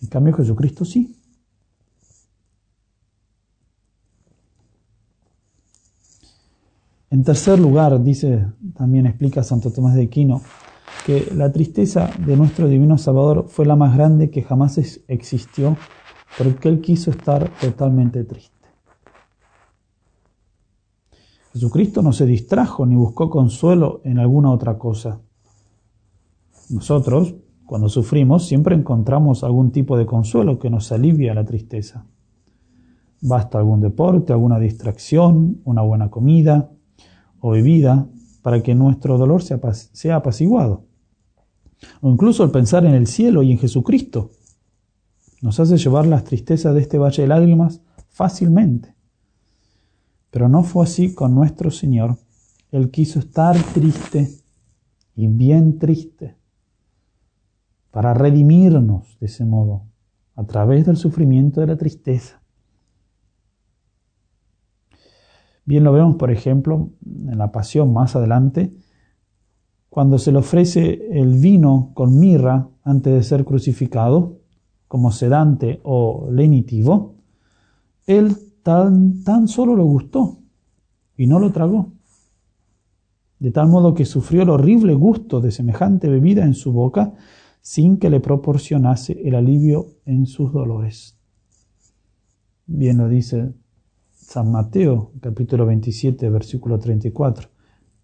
En 0.00 0.06
cambio 0.06 0.34
Jesucristo 0.34 0.84
sí. 0.84 1.16
En 7.12 7.24
tercer 7.24 7.60
lugar, 7.60 8.02
dice, 8.02 8.46
también 8.74 9.04
explica 9.04 9.42
Santo 9.42 9.70
Tomás 9.70 9.94
de 9.94 10.04
Aquino, 10.04 10.40
que 11.04 11.28
la 11.36 11.52
tristeza 11.52 12.10
de 12.24 12.38
nuestro 12.38 12.68
Divino 12.68 12.96
Salvador 12.96 13.44
fue 13.48 13.66
la 13.66 13.76
más 13.76 13.94
grande 13.94 14.30
que 14.30 14.40
jamás 14.40 14.78
existió, 15.08 15.76
porque 16.38 16.70
Él 16.70 16.80
quiso 16.80 17.10
estar 17.10 17.50
totalmente 17.60 18.24
triste. 18.24 18.56
Jesucristo 21.52 22.00
no 22.00 22.14
se 22.14 22.24
distrajo 22.24 22.86
ni 22.86 22.96
buscó 22.96 23.28
consuelo 23.28 24.00
en 24.04 24.18
alguna 24.18 24.50
otra 24.50 24.78
cosa. 24.78 25.20
Nosotros, 26.70 27.34
cuando 27.66 27.90
sufrimos, 27.90 28.46
siempre 28.46 28.74
encontramos 28.74 29.44
algún 29.44 29.70
tipo 29.70 29.98
de 29.98 30.06
consuelo 30.06 30.58
que 30.58 30.70
nos 30.70 30.90
alivia 30.92 31.34
la 31.34 31.44
tristeza. 31.44 32.06
Basta 33.20 33.58
algún 33.58 33.82
deporte, 33.82 34.32
alguna 34.32 34.58
distracción, 34.58 35.60
una 35.66 35.82
buena 35.82 36.08
comida, 36.08 36.70
o 37.42 37.50
bebida 37.50 38.08
para 38.40 38.62
que 38.62 38.74
nuestro 38.74 39.18
dolor 39.18 39.42
sea, 39.42 39.60
sea 39.92 40.16
apaciguado. 40.16 40.86
O 42.00 42.10
incluso 42.10 42.44
el 42.44 42.50
pensar 42.50 42.86
en 42.86 42.94
el 42.94 43.06
cielo 43.06 43.42
y 43.42 43.50
en 43.50 43.58
Jesucristo 43.58 44.30
nos 45.42 45.58
hace 45.58 45.76
llevar 45.76 46.06
las 46.06 46.24
tristezas 46.24 46.72
de 46.72 46.80
este 46.80 46.98
valle 46.98 47.22
de 47.22 47.28
lágrimas 47.28 47.82
fácilmente. 48.08 48.94
Pero 50.30 50.48
no 50.48 50.62
fue 50.62 50.84
así 50.84 51.14
con 51.14 51.34
nuestro 51.34 51.70
Señor. 51.70 52.16
Él 52.70 52.90
quiso 52.90 53.18
estar 53.18 53.60
triste 53.74 54.30
y 55.16 55.26
bien 55.26 55.78
triste 55.78 56.36
para 57.90 58.14
redimirnos 58.14 59.18
de 59.18 59.26
ese 59.26 59.44
modo, 59.44 59.82
a 60.36 60.44
través 60.44 60.86
del 60.86 60.96
sufrimiento 60.96 61.60
de 61.60 61.66
la 61.66 61.76
tristeza. 61.76 62.41
Bien 65.64 65.84
lo 65.84 65.92
vemos, 65.92 66.16
por 66.16 66.30
ejemplo, 66.30 66.90
en 67.04 67.38
la 67.38 67.52
pasión 67.52 67.92
más 67.92 68.16
adelante, 68.16 68.74
cuando 69.88 70.18
se 70.18 70.32
le 70.32 70.38
ofrece 70.38 71.06
el 71.12 71.34
vino 71.34 71.90
con 71.94 72.18
mirra 72.18 72.68
antes 72.82 73.12
de 73.12 73.22
ser 73.22 73.44
crucificado, 73.44 74.40
como 74.88 75.12
sedante 75.12 75.80
o 75.84 76.28
lenitivo, 76.30 77.14
él 78.06 78.36
tan, 78.62 79.22
tan 79.22 79.48
solo 79.48 79.76
lo 79.76 79.84
gustó 79.84 80.38
y 81.16 81.26
no 81.26 81.38
lo 81.38 81.52
tragó, 81.52 81.92
de 83.38 83.50
tal 83.50 83.68
modo 83.68 83.94
que 83.94 84.04
sufrió 84.04 84.42
el 84.42 84.50
horrible 84.50 84.94
gusto 84.94 85.40
de 85.40 85.50
semejante 85.50 86.08
bebida 86.08 86.44
en 86.44 86.54
su 86.54 86.72
boca 86.72 87.14
sin 87.60 87.96
que 87.96 88.10
le 88.10 88.20
proporcionase 88.20 89.20
el 89.26 89.34
alivio 89.34 89.86
en 90.04 90.26
sus 90.26 90.52
dolores. 90.52 91.16
Bien 92.66 92.98
lo 92.98 93.08
dice 93.08 93.52
San 94.22 94.52
Mateo, 94.52 95.10
capítulo 95.20 95.66
27, 95.66 96.30
versículo 96.30 96.78
34. 96.78 97.48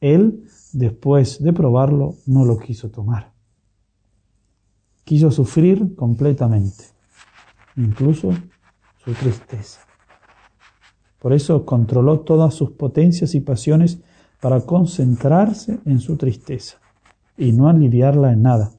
Él, 0.01 0.45
después 0.73 1.41
de 1.43 1.53
probarlo, 1.53 2.17
no 2.27 2.45
lo 2.45 2.59
quiso 2.59 2.91
tomar. 2.91 3.33
Quiso 5.05 5.31
sufrir 5.31 5.95
completamente, 5.95 6.85
incluso 7.77 8.33
su 9.05 9.13
tristeza. 9.13 9.81
Por 11.21 11.33
eso 11.33 11.65
controló 11.65 12.21
todas 12.21 12.53
sus 12.53 12.73
potencias 12.73 13.35
y 13.35 13.41
pasiones 13.41 14.01
para 14.41 14.61
concentrarse 14.63 15.79
en 15.85 16.01
su 16.01 16.17
tristeza 16.17 16.79
y 17.37 17.53
no 17.53 17.69
aliviarla 17.69 18.33
en 18.33 18.43
nada, 18.43 18.73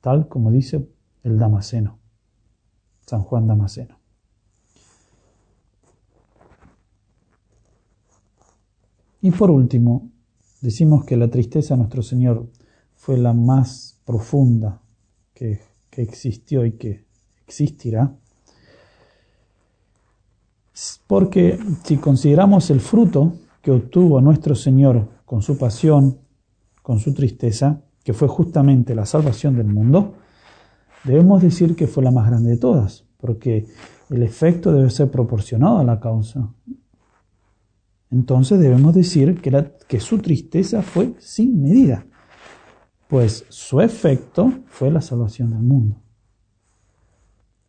tal 0.00 0.26
como 0.26 0.50
dice 0.50 0.88
el 1.22 1.38
Damasceno, 1.38 1.98
San 3.02 3.20
Juan 3.22 3.46
Damasceno. 3.46 3.95
Y 9.26 9.32
por 9.32 9.50
último, 9.50 10.12
decimos 10.60 11.04
que 11.04 11.16
la 11.16 11.26
tristeza 11.26 11.74
de 11.74 11.78
nuestro 11.78 12.00
Señor 12.00 12.48
fue 12.94 13.18
la 13.18 13.32
más 13.32 14.00
profunda 14.04 14.80
que, 15.34 15.62
que 15.90 16.02
existió 16.02 16.64
y 16.64 16.74
que 16.74 17.06
existirá. 17.44 18.14
Porque 21.08 21.58
si 21.82 21.96
consideramos 21.96 22.70
el 22.70 22.78
fruto 22.78 23.32
que 23.62 23.72
obtuvo 23.72 24.20
nuestro 24.20 24.54
Señor 24.54 25.08
con 25.24 25.42
su 25.42 25.58
pasión, 25.58 26.18
con 26.80 27.00
su 27.00 27.12
tristeza, 27.12 27.80
que 28.04 28.12
fue 28.12 28.28
justamente 28.28 28.94
la 28.94 29.06
salvación 29.06 29.56
del 29.56 29.66
mundo, 29.66 30.14
debemos 31.02 31.42
decir 31.42 31.74
que 31.74 31.88
fue 31.88 32.04
la 32.04 32.12
más 32.12 32.28
grande 32.28 32.50
de 32.50 32.58
todas, 32.58 33.04
porque 33.16 33.66
el 34.08 34.22
efecto 34.22 34.70
debe 34.70 34.88
ser 34.88 35.10
proporcionado 35.10 35.78
a 35.78 35.84
la 35.84 35.98
causa 35.98 36.48
entonces 38.16 38.58
debemos 38.58 38.94
decir 38.94 39.42
que, 39.42 40.00
su 40.00 40.18
tristeza 40.20 40.80
fue 40.80 41.14
sin 41.18 41.60
medida, 41.60 42.06
pues 43.08 43.44
su 43.50 43.82
efecto 43.82 44.54
fue 44.68 44.90
la 44.90 45.02
salvación 45.02 45.50
del 45.50 45.60
mundo. 45.60 46.00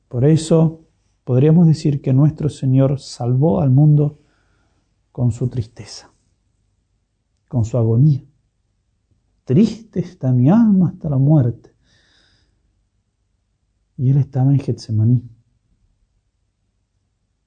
Por 0.08 0.24
eso 0.24 0.86
podríamos 1.26 1.68
decir 1.68 2.02
que 2.02 2.14
nuestro 2.14 2.48
Señor 2.48 2.98
salvó 2.98 3.60
al 3.60 3.72
mundo 3.72 4.22
con 5.12 5.34
su 5.34 5.50
tristeza, 5.50 6.14
con 7.50 7.66
su 7.66 7.78
agonía. 7.78 8.24
Triste 9.44 10.00
está 10.00 10.32
mi 10.32 10.50
alma 10.50 10.92
hasta 10.94 11.10
la 11.10 11.18
muerte. 11.18 11.76
Y 13.98 14.12
él 14.12 14.18
estaba 14.18 14.54
en 14.54 14.60
Getsemaní, 14.60 15.30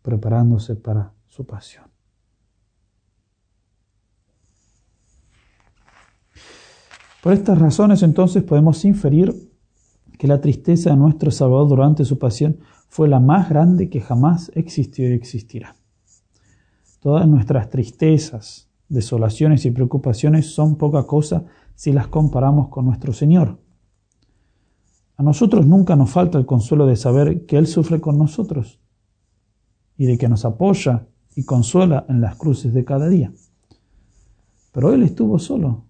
preparándose 0.03 0.77
para 0.77 1.15
su 1.29 1.47
pasión. 1.47 1.90
Por 7.23 7.35
estas 7.35 7.59
razones 7.59 8.03
entonces 8.03 8.43
podemos 8.43 8.85
inferir 8.85 9.51
que 10.19 10.27
la 10.27 10.41
tristeza 10.41 10.91
de 10.91 10.97
nuestro 10.97 11.31
Salvador 11.31 11.69
durante 11.69 12.05
su 12.05 12.19
pasión 12.19 12.59
fue 12.89 13.09
la 13.09 13.21
más 13.21 13.49
grande 13.49 13.89
que 13.89 14.01
jamás 14.01 14.51
existió 14.55 15.09
y 15.09 15.13
existirá. 15.13 15.77
Todas 17.01 17.27
nuestras 17.29 17.71
tristezas, 17.71 18.69
desolaciones 18.89 19.65
y 19.65 19.71
preocupaciones 19.71 20.53
son 20.53 20.77
poca 20.77 21.07
cosa 21.07 21.45
si 21.75 21.93
las 21.93 22.09
comparamos 22.09 22.69
con 22.69 22.85
nuestro 22.87 23.13
Señor. 23.13 23.59
A 25.17 25.23
nosotros 25.23 25.67
nunca 25.67 25.97
nos 25.97 26.11
falta 26.11 26.39
el 26.39 26.47
consuelo 26.47 26.87
de 26.87 26.97
saber 26.97 27.45
que 27.47 27.57
Él 27.57 27.67
sufre 27.67 28.01
con 28.01 28.19
nosotros 28.19 28.81
y 29.97 30.07
de 30.07 30.17
que 30.17 30.29
nos 30.29 30.47
apoya 30.47 31.07
y 31.37 31.45
consuela 31.45 32.07
en 32.09 32.21
las 32.23 32.37
cruces 32.37 32.73
de 32.73 32.85
cada 32.85 33.09
día. 33.09 33.33
Pero 34.73 34.93
Él 34.93 35.03
estuvo 35.03 35.39
solo, 35.39 35.85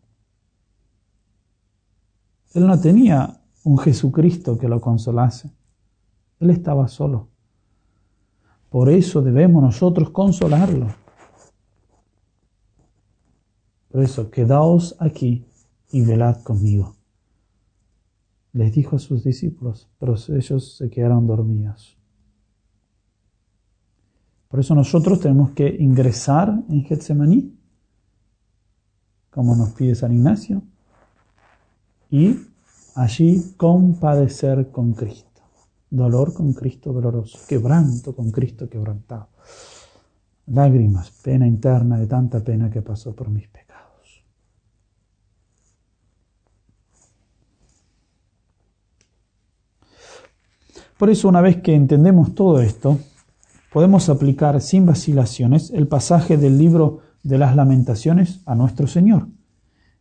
él 2.55 2.67
no 2.67 2.81
tenía 2.81 3.41
un 3.65 3.79
Jesucristo 3.79 4.59
que 4.59 4.69
lo 4.69 4.81
consolase. 4.81 5.51
Él 6.41 6.51
estaba 6.51 6.89
solo. 6.89 7.29
Por 8.69 8.89
eso 8.89 9.23
debemos 9.23 9.63
nosotros 9.63 10.11
consolarlo. 10.11 10.89
Por 13.91 14.03
eso, 14.03 14.31
quedaos 14.31 14.97
aquí 15.01 15.45
y 15.91 16.03
velad 16.03 16.43
conmigo. 16.43 16.95
Les 18.53 18.73
dijo 18.73 18.97
a 18.97 18.99
sus 18.99 19.25
discípulos, 19.25 19.89
pero 19.99 20.15
ellos 20.29 20.77
se 20.77 20.89
quedaron 20.91 21.27
dormidos. 21.27 21.97
Por 24.49 24.59
eso 24.59 24.75
nosotros 24.75 25.21
tenemos 25.21 25.51
que 25.53 25.69
ingresar 25.79 26.63
en 26.69 26.85
Getsemaní, 26.85 27.57
como 29.31 29.55
nos 29.55 29.71
pide 29.71 29.95
San 29.95 30.13
Ignacio, 30.13 30.63
y 32.11 32.37
allí 32.97 33.55
compadecer 33.57 34.71
con 34.71 34.93
Cristo. 34.93 35.29
Dolor 35.89 36.35
con 36.35 36.53
Cristo 36.53 36.93
doloroso, 36.93 37.39
quebranto 37.49 38.15
con 38.15 38.31
Cristo 38.31 38.69
quebrantado. 38.69 39.29
Lágrimas, 40.47 41.11
pena 41.23 41.47
interna 41.47 41.99
de 41.99 42.07
tanta 42.07 42.41
pena 42.41 42.71
que 42.71 42.83
pasó 42.83 43.15
por 43.15 43.29
mis 43.29 43.49
pecados. 43.49 43.71
Por 50.99 51.09
eso 51.09 51.29
una 51.29 51.41
vez 51.41 51.63
que 51.63 51.75
entendemos 51.75 52.35
todo 52.35 52.61
esto, 52.61 52.99
podemos 53.73 54.09
aplicar 54.09 54.61
sin 54.61 54.87
vacilaciones 54.87 55.71
el 55.71 55.89
pasaje 55.89 56.37
del 56.37 56.59
libro 56.59 57.01
de 57.23 57.39
las 57.39 57.57
lamentaciones 57.57 58.43
a 58.45 58.55
nuestro 58.55 58.87
Señor. 58.87 59.29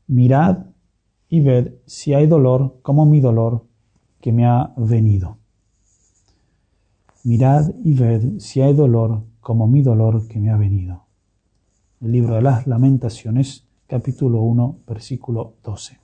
Mirad 0.07 0.65
y 1.29 1.41
ved 1.41 1.73
si 1.85 2.13
hay 2.13 2.27
dolor 2.27 2.79
como 2.81 3.05
mi 3.05 3.21
dolor 3.21 3.65
que 4.19 4.31
me 4.31 4.45
ha 4.45 4.73
venido. 4.75 5.37
Mirad 7.23 7.71
y 7.83 7.93
ved 7.93 8.39
si 8.39 8.61
hay 8.61 8.73
dolor 8.73 9.23
como 9.39 9.67
mi 9.67 9.81
dolor 9.81 10.27
que 10.27 10.39
me 10.39 10.49
ha 10.49 10.57
venido. 10.57 11.05
El 12.01 12.13
libro 12.13 12.35
de 12.35 12.41
las 12.41 12.65
lamentaciones, 12.65 13.67
capítulo 13.87 14.41
1, 14.41 14.79
versículo 14.87 15.53
12. 15.63 15.99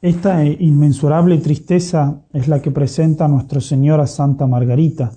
Esta 0.00 0.44
inmensurable 0.44 1.38
tristeza 1.38 2.22
es 2.32 2.48
la 2.48 2.60
que 2.60 2.72
presenta 2.72 3.28
Nuestra 3.28 3.60
Señora 3.60 4.08
Santa 4.08 4.48
Margarita. 4.48 5.12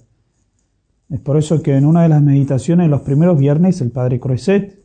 Es 1.10 1.20
por 1.22 1.38
eso 1.38 1.64
que 1.64 1.76
en 1.76 1.86
una 1.86 2.04
de 2.04 2.10
las 2.10 2.22
meditaciones 2.22 2.86
de 2.86 2.92
los 2.92 3.02
primeros 3.02 3.40
viernes 3.40 3.82
el 3.82 3.92
Padre 3.92 4.20
Croiset, 4.20 4.85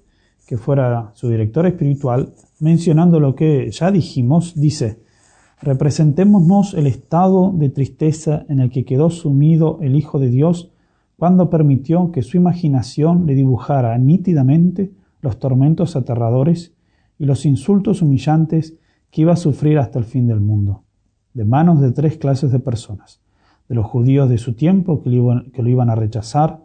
que 0.50 0.58
fuera 0.58 1.12
su 1.14 1.28
director 1.28 1.64
espiritual, 1.64 2.34
mencionando 2.58 3.20
lo 3.20 3.36
que 3.36 3.70
ya 3.70 3.92
dijimos, 3.92 4.60
dice, 4.60 4.98
representémonos 5.62 6.74
el 6.74 6.88
estado 6.88 7.52
de 7.54 7.68
tristeza 7.68 8.46
en 8.48 8.58
el 8.58 8.70
que 8.70 8.84
quedó 8.84 9.10
sumido 9.10 9.78
el 9.80 9.94
Hijo 9.94 10.18
de 10.18 10.28
Dios 10.28 10.72
cuando 11.16 11.50
permitió 11.50 12.10
que 12.10 12.22
su 12.22 12.36
imaginación 12.36 13.26
le 13.26 13.36
dibujara 13.36 13.96
nítidamente 13.96 14.90
los 15.20 15.38
tormentos 15.38 15.94
aterradores 15.94 16.74
y 17.16 17.26
los 17.26 17.46
insultos 17.46 18.02
humillantes 18.02 18.76
que 19.12 19.20
iba 19.20 19.34
a 19.34 19.36
sufrir 19.36 19.78
hasta 19.78 20.00
el 20.00 20.04
fin 20.04 20.26
del 20.26 20.40
mundo, 20.40 20.82
de 21.32 21.44
manos 21.44 21.80
de 21.80 21.92
tres 21.92 22.16
clases 22.16 22.50
de 22.50 22.58
personas, 22.58 23.20
de 23.68 23.76
los 23.76 23.86
judíos 23.86 24.28
de 24.28 24.38
su 24.38 24.54
tiempo 24.54 25.00
que 25.00 25.10
lo 25.10 25.68
iban, 25.68 25.90
a 25.90 25.94
rechazar, 25.94 26.58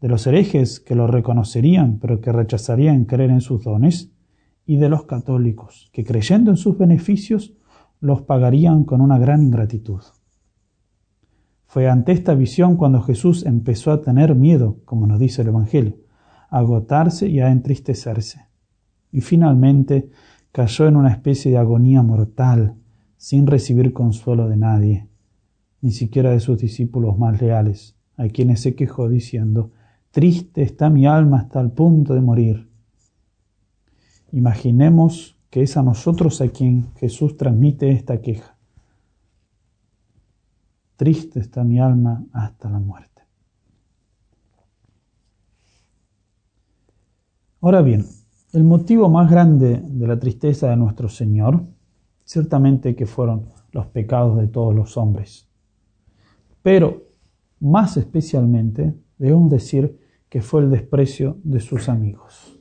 de 0.00 0.08
los 0.08 0.26
herejes 0.26 0.80
que 0.80 0.94
lo 0.94 1.06
reconocerían 1.06 1.98
pero 1.98 2.20
que 2.20 2.32
rechazarían 2.32 3.04
creer 3.04 3.30
en 3.30 3.40
sus 3.40 3.64
dones, 3.64 4.12
y 4.66 4.76
de 4.76 4.88
los 4.88 5.04
católicos 5.04 5.90
que 5.92 6.04
creyendo 6.04 6.50
en 6.50 6.56
sus 6.56 6.78
beneficios 6.78 7.54
los 8.00 8.22
pagarían 8.22 8.84
con 8.84 9.00
una 9.00 9.18
gran 9.18 9.42
ingratitud. 9.42 10.00
Fue 11.66 11.88
ante 11.88 12.12
esta 12.12 12.34
visión 12.34 12.76
cuando 12.76 13.00
Jesús 13.00 13.46
empezó 13.46 13.92
a 13.92 14.00
tener 14.00 14.34
miedo, 14.34 14.78
como 14.84 15.06
nos 15.06 15.20
dice 15.20 15.42
el 15.42 15.48
Evangelio, 15.48 15.96
a 16.48 16.58
agotarse 16.58 17.28
y 17.28 17.40
a 17.40 17.50
entristecerse. 17.50 18.46
Y 19.12 19.20
finalmente 19.20 20.10
cayó 20.52 20.88
en 20.88 20.96
una 20.96 21.10
especie 21.10 21.50
de 21.50 21.58
agonía 21.58 22.02
mortal, 22.02 22.76
sin 23.16 23.46
recibir 23.46 23.92
consuelo 23.92 24.48
de 24.48 24.56
nadie, 24.56 25.08
ni 25.80 25.92
siquiera 25.92 26.30
de 26.30 26.40
sus 26.40 26.58
discípulos 26.58 27.18
más 27.18 27.40
leales, 27.40 27.96
a 28.16 28.28
quienes 28.28 28.60
se 28.60 28.74
quejó 28.74 29.08
diciendo, 29.08 29.72
Triste 30.10 30.62
está 30.62 30.90
mi 30.90 31.06
alma 31.06 31.38
hasta 31.38 31.60
el 31.60 31.70
punto 31.70 32.14
de 32.14 32.20
morir. 32.20 32.68
Imaginemos 34.32 35.36
que 35.50 35.62
es 35.62 35.76
a 35.76 35.82
nosotros 35.82 36.40
a 36.40 36.48
quien 36.48 36.92
Jesús 36.96 37.36
transmite 37.36 37.90
esta 37.90 38.20
queja. 38.20 38.56
Triste 40.96 41.40
está 41.40 41.64
mi 41.64 41.80
alma 41.80 42.24
hasta 42.32 42.68
la 42.68 42.80
muerte. 42.80 43.22
Ahora 47.60 47.82
bien, 47.82 48.06
el 48.52 48.64
motivo 48.64 49.08
más 49.08 49.30
grande 49.30 49.80
de 49.82 50.06
la 50.06 50.18
tristeza 50.18 50.70
de 50.70 50.76
nuestro 50.76 51.08
Señor, 51.08 51.62
ciertamente 52.24 52.96
que 52.96 53.06
fueron 53.06 53.46
los 53.70 53.86
pecados 53.86 54.38
de 54.38 54.48
todos 54.48 54.74
los 54.74 54.96
hombres, 54.96 55.48
pero 56.62 57.04
más 57.60 57.96
especialmente 57.96 58.94
debemos 59.18 59.50
decir 59.50 59.99
que 60.30 60.40
fue 60.40 60.62
el 60.62 60.70
desprecio 60.70 61.36
de 61.42 61.60
sus 61.60 61.88
amigos. 61.88 62.56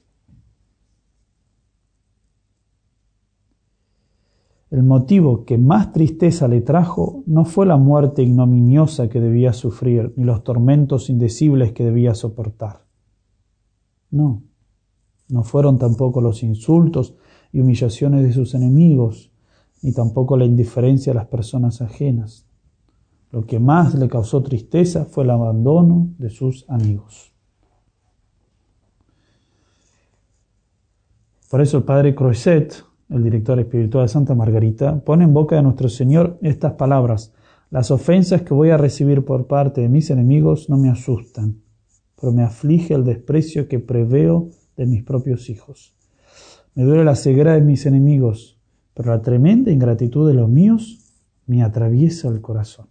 El 4.71 4.83
motivo 4.83 5.45
que 5.45 5.57
más 5.57 5.93
tristeza 5.93 6.47
le 6.47 6.61
trajo 6.61 7.23
no 7.25 7.45
fue 7.45 7.65
la 7.65 7.77
muerte 7.77 8.21
ignominiosa 8.21 9.07
que 9.07 9.21
debía 9.21 9.53
sufrir, 9.53 10.13
ni 10.15 10.25
los 10.25 10.43
tormentos 10.43 11.09
indecibles 11.09 11.71
que 11.71 11.85
debía 11.85 12.13
soportar. 12.13 12.85
No, 14.11 14.43
no 15.27 15.43
fueron 15.43 15.77
tampoco 15.77 16.21
los 16.21 16.43
insultos 16.43 17.15
y 17.51 17.61
humillaciones 17.61 18.23
de 18.23 18.33
sus 18.33 18.53
enemigos, 18.53 19.31
ni 19.81 19.91
tampoco 19.91 20.37
la 20.37 20.45
indiferencia 20.45 21.13
a 21.13 21.15
las 21.15 21.27
personas 21.27 21.81
ajenas. 21.81 22.47
Lo 23.31 23.45
que 23.45 23.59
más 23.59 23.93
le 23.95 24.07
causó 24.07 24.41
tristeza 24.41 25.05
fue 25.05 25.23
el 25.23 25.29
abandono 25.29 26.09
de 26.17 26.29
sus 26.29 26.67
amigos. 26.67 27.33
Por 31.49 31.61
eso 31.61 31.77
el 31.77 31.83
padre 31.83 32.15
Croiset 32.15 32.83
el 33.09 33.23
director 33.23 33.59
espiritual 33.59 34.05
de 34.05 34.09
Santa 34.09 34.35
Margarita, 34.35 34.99
pone 35.03 35.23
en 35.23 35.33
boca 35.33 35.55
de 35.55 35.63
nuestro 35.63 35.89
Señor 35.89 36.37
estas 36.41 36.73
palabras. 36.73 37.33
Las 37.71 37.91
ofensas 37.91 38.43
que 38.43 38.53
voy 38.53 38.69
a 38.69 38.77
recibir 38.77 39.25
por 39.25 39.47
parte 39.47 39.81
de 39.81 39.89
mis 39.89 40.09
enemigos 40.09 40.69
no 40.69 40.77
me 40.77 40.89
asustan, 40.89 41.61
pero 42.19 42.31
me 42.31 42.43
aflige 42.43 42.93
el 42.93 43.03
desprecio 43.03 43.67
que 43.67 43.79
preveo 43.79 44.49
de 44.77 44.85
mis 44.85 45.03
propios 45.03 45.49
hijos. 45.49 45.95
Me 46.75 46.83
duele 46.83 47.03
la 47.03 47.15
ceguera 47.15 47.53
de 47.53 47.61
mis 47.61 47.85
enemigos, 47.85 48.59
pero 48.93 49.11
la 49.11 49.21
tremenda 49.21 49.71
ingratitud 49.71 50.27
de 50.27 50.35
los 50.35 50.49
míos 50.49 51.13
me 51.47 51.63
atraviesa 51.63 52.27
el 52.29 52.41
corazón. 52.41 52.87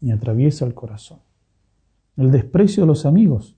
Me 0.00 0.12
atraviesa 0.12 0.64
el 0.64 0.74
corazón. 0.74 1.18
El 2.16 2.30
desprecio 2.30 2.84
de 2.84 2.86
los 2.86 3.04
amigos 3.04 3.56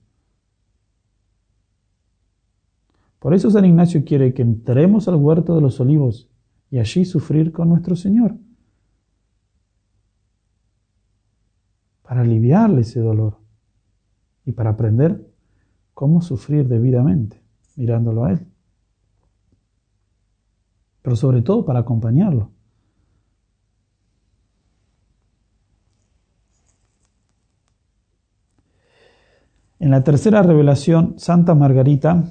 Por 3.23 3.33
eso 3.33 3.49
San 3.49 3.63
Ignacio 3.63 4.03
quiere 4.03 4.33
que 4.33 4.41
entremos 4.41 5.07
al 5.07 5.15
huerto 5.15 5.55
de 5.55 5.61
los 5.61 5.79
olivos 5.79 6.29
y 6.69 6.79
allí 6.79 7.05
sufrir 7.05 7.53
con 7.53 7.69
nuestro 7.69 7.95
Señor. 7.95 8.35
Para 12.01 12.19
aliviarle 12.19 12.81
ese 12.81 12.99
dolor 12.99 13.37
y 14.43 14.51
para 14.51 14.71
aprender 14.71 15.25
cómo 15.93 16.21
sufrir 16.21 16.67
debidamente 16.67 17.41
mirándolo 17.77 18.25
a 18.25 18.33
Él. 18.33 18.45
Pero 21.01 21.15
sobre 21.15 21.41
todo 21.41 21.63
para 21.63 21.79
acompañarlo. 21.79 22.51
En 29.79 29.91
la 29.91 30.03
tercera 30.03 30.43
revelación, 30.43 31.13
Santa 31.17 31.55
Margarita 31.55 32.25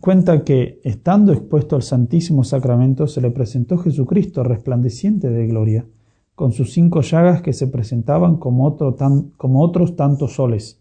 cuenta 0.00 0.42
que, 0.42 0.80
estando 0.82 1.32
expuesto 1.32 1.76
al 1.76 1.82
Santísimo 1.82 2.42
Sacramento, 2.42 3.06
se 3.06 3.20
le 3.20 3.30
presentó 3.30 3.78
Jesucristo 3.78 4.42
resplandeciente 4.42 5.30
de 5.30 5.46
gloria, 5.46 5.86
con 6.34 6.52
sus 6.52 6.72
cinco 6.72 7.00
llagas 7.00 7.42
que 7.42 7.52
se 7.52 7.68
presentaban 7.68 8.36
como, 8.36 8.66
otros 8.66 9.96
tantos 9.96 10.34
soles, 10.34 10.80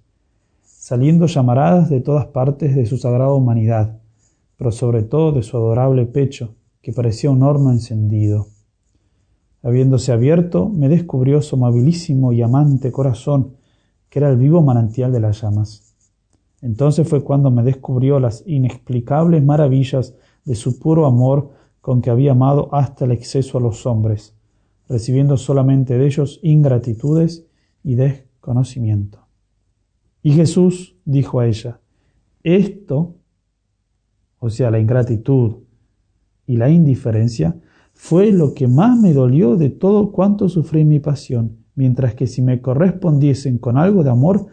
saliendo 0.64 1.28
llamaradas 1.28 1.90
de 1.90 2.02
todas 2.02 2.26
partes 2.26 2.76
de 2.76 2.86
su 2.86 2.98
sagrada 2.98 3.34
humanidad, 3.34 4.00
pero 4.58 4.72
sobre 4.72 5.04
todo 5.04 5.32
de 5.32 5.44
su 5.44 5.58
adorable 5.58 6.06
pecho, 6.06 6.56
que 6.82 6.92
parecía 6.92 7.30
un 7.30 7.44
horno 7.44 7.72
encendido. 7.72 8.48
Habiéndose 9.62 10.12
abierto, 10.12 10.70
me 10.70 10.90
descubrió 10.90 11.42
su 11.42 11.56
amabilísimo 11.56 12.34
y 12.34 12.42
amante 12.42 12.92
corazón, 12.92 13.54
que 14.10 14.20
era 14.20 14.30
el 14.30 14.38
vivo 14.38 14.62
manantial 14.62 15.12
de 15.14 15.20
las 15.20 15.42
llamas. 15.42 15.83
Entonces 16.64 17.08
fue 17.10 17.22
cuando 17.22 17.52
me 17.52 17.62
descubrió 17.62 18.22
las 18.22 18.42
inexplicables 18.48 19.44
maravillas 19.44 20.16
de 20.46 20.56
su 20.56 20.80
puro 20.80 21.06
amor 21.06 21.52
con 21.82 22.02
que 22.02 22.10
había 22.10 22.32
amado 22.32 22.74
hasta 22.74 23.04
el 23.04 23.12
exceso 23.12 23.58
a 23.58 23.62
los 23.62 23.86
hombres, 23.86 24.34
recibiendo 24.88 25.36
solamente 25.36 25.98
de 25.98 26.06
ellos 26.06 26.40
ingratitudes 26.42 27.46
y 27.84 27.96
desconocimiento. 27.96 29.20
Y 30.22 30.32
Jesús 30.32 30.96
dijo 31.04 31.42
a 31.42 31.48
ella, 31.48 31.82
esto, 32.44 33.16
o 34.40 34.50
sea, 34.50 34.72
la 34.72 34.80
ingratitud 34.80 35.64
y 36.48 36.56
la 36.56 36.70
indiferencia, 36.70 37.58
fue 37.92 38.32
lo 38.32 38.54
que 38.54 38.70
más 38.70 38.98
me 38.98 39.12
dolió 39.12 39.58
de 39.58 39.70
todo 39.70 40.14
cuanto 40.14 40.48
sufrí 40.48 40.82
en 40.82 40.88
mi 40.88 41.02
pasión, 41.02 41.58
mientras 41.76 42.16
que 42.16 42.26
si 42.26 42.42
me 42.42 42.62
correspondiesen 42.62 43.58
con 43.58 43.78
algo 43.78 44.06
de 44.06 44.12
amor, 44.12 44.48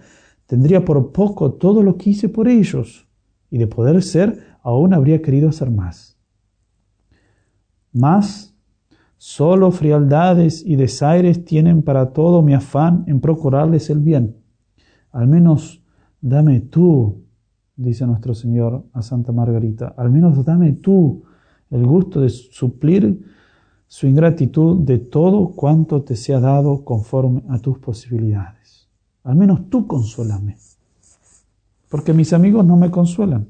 tendría 0.50 0.84
por 0.84 1.12
poco 1.12 1.52
todo 1.52 1.80
lo 1.80 1.96
que 1.96 2.10
hice 2.10 2.28
por 2.28 2.48
ellos, 2.48 3.06
y 3.52 3.58
de 3.58 3.68
poder 3.68 4.02
ser, 4.02 4.56
aún 4.64 4.92
habría 4.92 5.22
querido 5.22 5.48
hacer 5.48 5.70
más. 5.70 6.18
Más, 7.92 8.52
solo 9.16 9.70
frialdades 9.70 10.66
y 10.66 10.74
desaires 10.74 11.44
tienen 11.44 11.82
para 11.82 12.12
todo 12.12 12.42
mi 12.42 12.52
afán 12.52 13.04
en 13.06 13.20
procurarles 13.20 13.90
el 13.90 14.00
bien. 14.00 14.38
Al 15.12 15.28
menos 15.28 15.84
dame 16.20 16.58
tú, 16.58 17.22
dice 17.76 18.04
nuestro 18.04 18.34
Señor 18.34 18.84
a 18.92 19.02
Santa 19.02 19.30
Margarita, 19.30 19.94
al 19.96 20.10
menos 20.10 20.44
dame 20.44 20.72
tú 20.72 21.22
el 21.70 21.86
gusto 21.86 22.22
de 22.22 22.28
suplir 22.28 23.24
su 23.86 24.08
ingratitud 24.08 24.78
de 24.78 24.98
todo 24.98 25.50
cuanto 25.50 26.02
te 26.02 26.16
sea 26.16 26.40
dado 26.40 26.84
conforme 26.84 27.44
a 27.48 27.60
tus 27.60 27.78
posibilidades. 27.78 28.79
Al 29.24 29.36
menos 29.36 29.68
tú 29.68 29.86
consuélame. 29.86 30.58
Porque 31.88 32.12
mis 32.12 32.32
amigos 32.32 32.64
no 32.64 32.76
me 32.76 32.90
consuelan. 32.90 33.48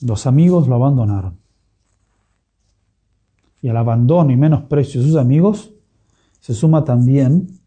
Los 0.00 0.26
amigos 0.26 0.68
lo 0.68 0.74
abandonaron. 0.74 1.38
Y 3.62 3.68
al 3.68 3.76
abandono 3.78 4.30
y 4.30 4.36
menosprecio 4.36 5.00
de 5.00 5.06
sus 5.06 5.16
amigos 5.16 5.72
se 6.40 6.52
suma 6.52 6.84
también 6.84 7.58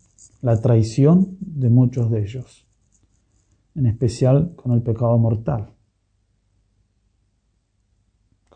la 0.44 0.62
traición 0.62 1.36
de 1.40 1.72
muchos 1.72 2.12
de 2.12 2.22
ellos, 2.22 2.68
en 3.74 3.88
especial 3.88 4.54
con 4.56 4.74
el 4.74 4.84
pecado 4.84 5.18
mortal. 5.18 5.74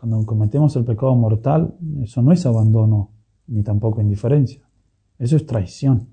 Cuando 0.02 0.26
cometemos 0.26 0.74
el 0.74 0.84
pecado 0.84 1.14
mortal, 1.14 1.76
eso 2.02 2.22
no 2.22 2.32
es 2.32 2.44
abandono 2.44 3.12
ni 3.46 3.62
tampoco 3.62 4.00
indiferencia, 4.00 4.60
eso 5.16 5.36
es 5.36 5.46
traición. 5.46 6.08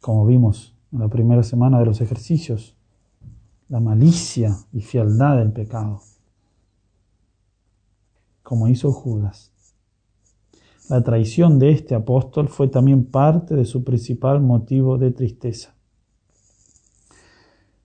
Como 0.00 0.24
vimos 0.26 0.76
en 0.92 1.00
la 1.00 1.08
primera 1.08 1.42
semana 1.42 1.80
de 1.80 1.86
los 1.86 2.00
ejercicios, 2.00 2.76
la 3.68 3.80
malicia 3.80 4.58
y 4.72 4.80
fialdad 4.80 5.38
del 5.38 5.50
pecado, 5.50 6.02
como 8.44 8.68
hizo 8.68 8.92
Judas. 8.92 9.52
La 10.88 11.02
traición 11.02 11.58
de 11.58 11.72
este 11.72 11.96
apóstol 11.96 12.48
fue 12.48 12.68
también 12.68 13.06
parte 13.06 13.56
de 13.56 13.64
su 13.64 13.82
principal 13.82 14.40
motivo 14.40 14.98
de 14.98 15.10
tristeza. 15.10 15.74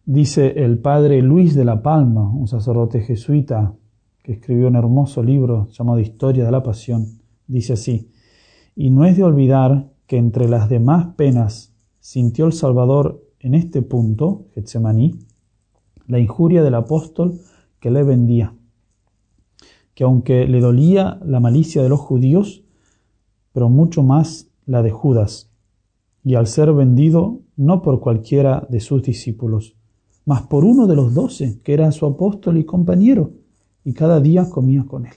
Dice 0.08 0.64
el 0.64 0.78
padre 0.78 1.24
Luis 1.24 1.56
de 1.56 1.66
la 1.66 1.82
Palma, 1.82 2.30
un 2.30 2.48
sacerdote 2.48 3.02
jesuita 3.02 3.74
que 4.22 4.34
escribió 4.34 4.68
un 4.68 4.76
hermoso 4.76 5.24
libro 5.24 5.68
llamado 5.72 6.00
Historia 6.00 6.46
de 6.46 6.52
la 6.52 6.62
Pasión, 6.62 7.08
dice 7.48 7.74
así, 7.74 8.12
y 8.76 8.92
no 8.92 9.06
es 9.06 9.18
de 9.18 9.24
olvidar 9.24 9.90
que 10.06 10.18
entre 10.18 10.48
las 10.48 10.70
demás 10.70 11.16
penas 11.16 11.74
sintió 12.00 12.46
el 12.46 12.54
Salvador 12.54 13.26
en 13.40 13.56
este 13.56 13.82
punto, 13.82 14.46
Getsemaní, 14.54 15.18
la 16.06 16.20
injuria 16.20 16.62
del 16.62 16.76
apóstol 16.76 17.40
que 17.80 17.90
le 17.90 18.04
vendía, 18.04 18.54
que 19.96 20.04
aunque 20.04 20.46
le 20.46 20.60
dolía 20.60 21.20
la 21.26 21.40
malicia 21.40 21.82
de 21.82 21.90
los 21.90 22.00
judíos, 22.00 22.64
pero 23.54 23.70
mucho 23.70 24.04
más 24.04 24.52
la 24.68 24.84
de 24.84 24.92
Judas, 24.92 25.52
y 26.24 26.36
al 26.36 26.46
ser 26.46 26.74
vendido 26.74 27.40
no 27.56 27.82
por 27.82 28.00
cualquiera 28.02 28.68
de 28.70 28.82
sus 28.82 29.02
discípulos, 29.02 29.76
mas 30.26 30.42
por 30.44 30.66
uno 30.66 30.88
de 30.88 30.96
los 30.96 31.14
doce, 31.14 31.62
que 31.64 31.74
era 31.74 31.92
su 31.92 32.06
apóstol 32.06 32.58
y 32.58 32.66
compañero, 32.66 33.32
y 33.84 33.94
cada 33.94 34.20
día 34.20 34.50
comía 34.50 34.84
con 34.84 35.06
él. 35.06 35.14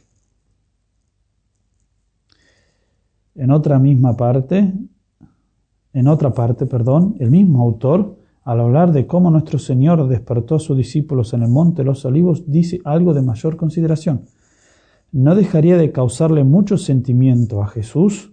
En 3.34 3.50
otra 3.50 3.78
misma 3.78 4.16
parte, 4.16 4.72
en 5.92 6.08
otra 6.08 6.32
parte, 6.32 6.66
perdón, 6.66 7.16
el 7.18 7.30
mismo 7.30 7.62
autor, 7.62 8.18
al 8.44 8.60
hablar 8.60 8.92
de 8.92 9.06
cómo 9.06 9.30
nuestro 9.30 9.58
Señor 9.58 10.06
despertó 10.08 10.56
a 10.56 10.58
sus 10.58 10.76
discípulos 10.76 11.32
en 11.34 11.42
el 11.42 11.48
monte 11.48 11.82
de 11.82 11.86
los 11.86 12.04
olivos, 12.04 12.44
dice 12.46 12.80
algo 12.84 13.14
de 13.14 13.22
mayor 13.22 13.56
consideración 13.56 14.22
no 15.12 15.34
dejaría 15.34 15.76
de 15.76 15.92
causarle 15.92 16.44
mucho 16.44 16.76
sentimiento 16.76 17.62
a 17.62 17.68
Jesús 17.68 18.32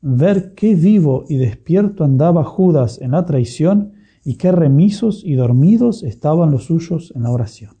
ver 0.00 0.54
qué 0.54 0.74
vivo 0.74 1.24
y 1.28 1.36
despierto 1.36 2.04
andaba 2.04 2.44
Judas 2.44 3.00
en 3.00 3.12
la 3.12 3.24
traición 3.24 3.92
y 4.28 4.36
qué 4.36 4.52
remisos 4.52 5.24
y 5.24 5.36
dormidos 5.36 6.02
estaban 6.02 6.50
los 6.50 6.64
suyos 6.64 7.14
en 7.16 7.22
la 7.22 7.30
oración. 7.30 7.78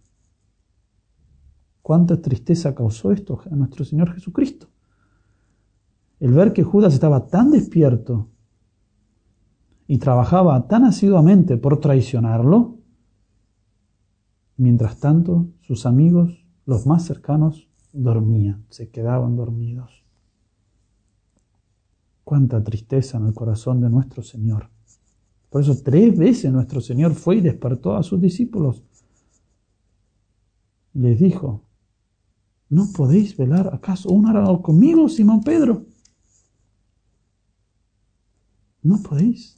Cuánta 1.82 2.22
tristeza 2.22 2.74
causó 2.74 3.12
esto 3.12 3.42
a 3.50 3.54
nuestro 3.54 3.84
Señor 3.84 4.14
Jesucristo. 4.14 4.66
El 6.18 6.32
ver 6.32 6.54
que 6.54 6.62
Judas 6.62 6.94
estaba 6.94 7.26
tan 7.26 7.50
despierto 7.50 8.30
y 9.86 9.98
trabajaba 9.98 10.66
tan 10.68 10.86
asiduamente 10.86 11.58
por 11.58 11.80
traicionarlo, 11.80 12.78
mientras 14.56 15.00
tanto 15.00 15.48
sus 15.60 15.84
amigos, 15.84 16.46
los 16.64 16.86
más 16.86 17.04
cercanos, 17.04 17.68
dormían, 17.92 18.64
se 18.70 18.88
quedaban 18.88 19.36
dormidos. 19.36 20.02
Cuánta 22.24 22.64
tristeza 22.64 23.18
en 23.18 23.26
el 23.26 23.34
corazón 23.34 23.82
de 23.82 23.90
nuestro 23.90 24.22
Señor. 24.22 24.70
Por 25.50 25.62
eso 25.62 25.76
tres 25.82 26.16
veces 26.16 26.52
nuestro 26.52 26.80
Señor 26.80 27.14
fue 27.14 27.36
y 27.36 27.40
despertó 27.40 27.96
a 27.96 28.02
sus 28.02 28.20
discípulos. 28.20 28.84
Les 30.92 31.18
dijo, 31.18 31.64
¿no 32.68 32.86
podéis 32.94 33.36
velar 33.36 33.70
acaso 33.72 34.10
un 34.10 34.26
hora 34.26 34.44
conmigo, 34.62 35.08
Simón 35.08 35.42
Pedro? 35.42 35.86
¿No 38.82 39.02
podéis? 39.02 39.56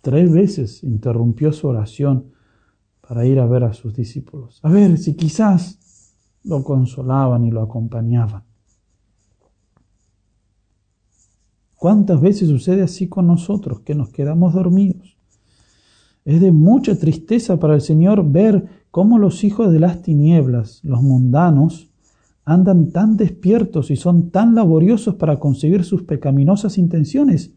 Tres 0.00 0.30
veces 0.30 0.82
interrumpió 0.82 1.52
su 1.52 1.66
oración 1.66 2.32
para 3.00 3.26
ir 3.26 3.38
a 3.38 3.46
ver 3.46 3.64
a 3.64 3.72
sus 3.72 3.94
discípulos, 3.94 4.60
a 4.62 4.70
ver 4.70 4.98
si 4.98 5.14
quizás 5.14 6.14
lo 6.44 6.62
consolaban 6.62 7.44
y 7.44 7.50
lo 7.50 7.62
acompañaban. 7.62 8.44
¿Cuántas 11.84 12.18
veces 12.18 12.48
sucede 12.48 12.80
así 12.80 13.08
con 13.08 13.26
nosotros, 13.26 13.80
que 13.80 13.94
nos 13.94 14.08
quedamos 14.08 14.54
dormidos? 14.54 15.18
Es 16.24 16.40
de 16.40 16.50
mucha 16.50 16.98
tristeza 16.98 17.58
para 17.58 17.74
el 17.74 17.82
Señor 17.82 18.26
ver 18.26 18.86
cómo 18.90 19.18
los 19.18 19.44
hijos 19.44 19.70
de 19.70 19.80
las 19.80 20.00
tinieblas, 20.00 20.80
los 20.82 21.02
mundanos, 21.02 21.90
andan 22.46 22.90
tan 22.90 23.18
despiertos 23.18 23.90
y 23.90 23.96
son 23.96 24.30
tan 24.30 24.54
laboriosos 24.54 25.16
para 25.16 25.38
conseguir 25.38 25.84
sus 25.84 26.04
pecaminosas 26.04 26.78
intenciones, 26.78 27.52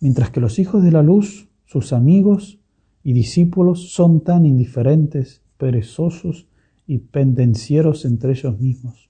mientras 0.00 0.28
que 0.28 0.40
los 0.40 0.58
hijos 0.58 0.82
de 0.82 0.92
la 0.92 1.02
luz, 1.02 1.48
sus 1.64 1.94
amigos, 1.94 2.60
y 3.02 3.14
discípulos 3.14 3.90
son 3.94 4.20
tan 4.20 4.44
indiferentes, 4.44 5.40
perezosos 5.56 6.46
y 6.86 6.98
pendencieros 6.98 8.04
entre 8.04 8.32
ellos 8.32 8.60
mismos. 8.60 9.08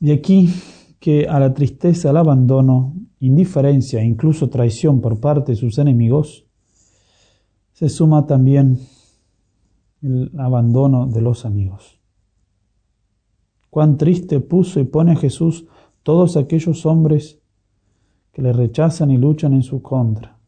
De 0.00 0.12
aquí 0.12 0.48
que 0.98 1.26
a 1.28 1.38
la 1.38 1.54
tristeza, 1.54 2.10
al 2.10 2.16
abandono, 2.16 2.94
indiferencia 3.20 4.00
e 4.00 4.04
incluso 4.04 4.48
traición 4.48 5.00
por 5.00 5.20
parte 5.20 5.52
de 5.52 5.56
sus 5.56 5.78
enemigos, 5.78 6.46
se 7.72 7.88
suma 7.88 8.26
también 8.26 8.78
el 10.02 10.32
abandono 10.38 11.06
de 11.06 11.20
los 11.20 11.44
amigos. 11.44 12.00
Cuán 13.70 13.96
triste 13.96 14.40
puso 14.40 14.80
y 14.80 14.84
pone 14.84 15.12
a 15.12 15.16
Jesús 15.16 15.66
todos 16.02 16.36
aquellos 16.36 16.86
hombres 16.86 17.40
que 18.32 18.42
le 18.42 18.52
rechazan 18.52 19.10
y 19.10 19.18
luchan 19.18 19.52
en 19.52 19.62
su 19.62 19.82
contra. 19.82 20.38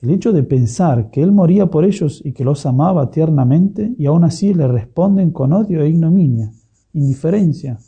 El 0.00 0.10
hecho 0.10 0.32
de 0.32 0.44
pensar 0.44 1.10
que 1.10 1.22
Él 1.22 1.32
moría 1.32 1.66
por 1.66 1.84
ellos 1.84 2.22
y 2.24 2.32
que 2.32 2.44
los 2.44 2.66
amaba 2.66 3.10
tiernamente 3.10 3.94
y 3.98 4.06
aún 4.06 4.22
así 4.22 4.54
le 4.54 4.68
responden 4.68 5.32
con 5.32 5.52
odio 5.52 5.82
e 5.82 5.88
ignominia, 5.88 6.52
indiferencia, 6.92 7.78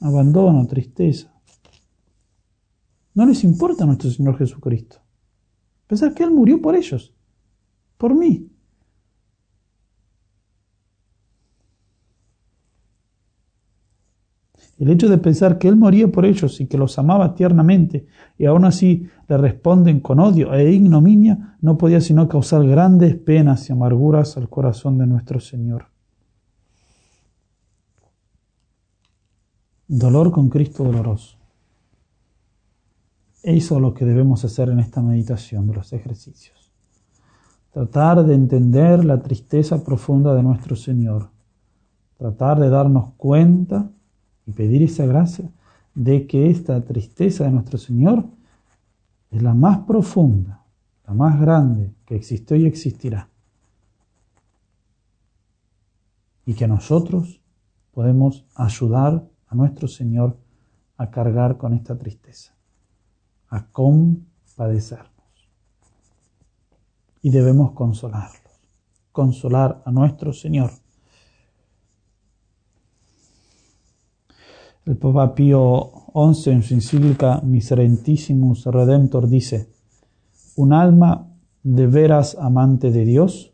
abandono, 0.00 0.66
tristeza. 0.66 1.32
No 3.14 3.26
les 3.26 3.44
importa 3.44 3.84
a 3.84 3.86
nuestro 3.86 4.10
Señor 4.10 4.38
Jesucristo. 4.38 4.98
Pensar 5.86 6.14
que 6.14 6.22
Él 6.22 6.30
murió 6.30 6.60
por 6.60 6.76
ellos, 6.76 7.12
por 7.96 8.14
mí. 8.14 8.48
El 14.78 14.88
hecho 14.88 15.10
de 15.10 15.18
pensar 15.18 15.58
que 15.58 15.68
Él 15.68 15.76
moría 15.76 16.10
por 16.10 16.24
ellos 16.24 16.58
y 16.58 16.66
que 16.66 16.78
los 16.78 16.98
amaba 16.98 17.34
tiernamente 17.34 18.06
y 18.38 18.46
aún 18.46 18.64
así 18.64 19.08
le 19.28 19.36
responden 19.36 20.00
con 20.00 20.18
odio 20.20 20.54
e 20.54 20.72
ignominia 20.72 21.58
no 21.60 21.76
podía 21.76 22.00
sino 22.00 22.28
causar 22.28 22.66
grandes 22.66 23.14
penas 23.16 23.68
y 23.68 23.72
amarguras 23.72 24.38
al 24.38 24.48
corazón 24.48 24.96
de 24.96 25.06
nuestro 25.06 25.38
Señor. 25.38 25.99
Dolor 29.92 30.30
con 30.30 30.48
Cristo 30.48 30.84
doloroso. 30.84 31.36
Eso 33.42 33.74
es 33.74 33.80
lo 33.80 33.92
que 33.92 34.04
debemos 34.04 34.44
hacer 34.44 34.68
en 34.68 34.78
esta 34.78 35.02
meditación 35.02 35.66
de 35.66 35.74
los 35.74 35.92
ejercicios. 35.92 36.70
Tratar 37.72 38.24
de 38.24 38.36
entender 38.36 39.04
la 39.04 39.20
tristeza 39.20 39.82
profunda 39.82 40.32
de 40.32 40.44
nuestro 40.44 40.76
Señor. 40.76 41.30
Tratar 42.18 42.60
de 42.60 42.68
darnos 42.68 43.14
cuenta 43.16 43.90
y 44.46 44.52
pedir 44.52 44.84
esa 44.84 45.06
gracia 45.06 45.50
de 45.96 46.28
que 46.28 46.50
esta 46.50 46.80
tristeza 46.84 47.42
de 47.42 47.50
nuestro 47.50 47.76
Señor 47.76 48.26
es 49.32 49.42
la 49.42 49.54
más 49.54 49.78
profunda, 49.78 50.62
la 51.04 51.14
más 51.14 51.40
grande 51.40 51.92
que 52.06 52.14
existió 52.14 52.56
y 52.56 52.66
existirá. 52.66 53.28
Y 56.46 56.54
que 56.54 56.68
nosotros 56.68 57.40
podemos 57.90 58.46
ayudar 58.54 59.28
a 59.50 59.54
nuestro 59.54 59.86
Señor 59.86 60.38
a 60.96 61.10
cargar 61.10 61.58
con 61.58 61.74
esta 61.74 61.98
tristeza, 61.98 62.54
a 63.48 63.66
compadecernos. 63.66 65.10
Y 67.20 67.30
debemos 67.30 67.72
consolarlos, 67.72 68.58
consolar 69.12 69.82
a 69.84 69.92
nuestro 69.92 70.32
Señor 70.32 70.70
El 74.86 74.96
Papa 74.96 75.34
Pío 75.36 75.92
XI 76.14 76.50
en 76.50 76.62
su 76.64 76.74
encíclica 76.74 77.40
Miserentissimus 77.44 78.64
Redemptor 78.64 79.28
dice, 79.28 79.68
un 80.56 80.72
alma 80.72 81.28
de 81.62 81.86
veras 81.86 82.36
amante 82.40 82.90
de 82.90 83.04
Dios, 83.04 83.52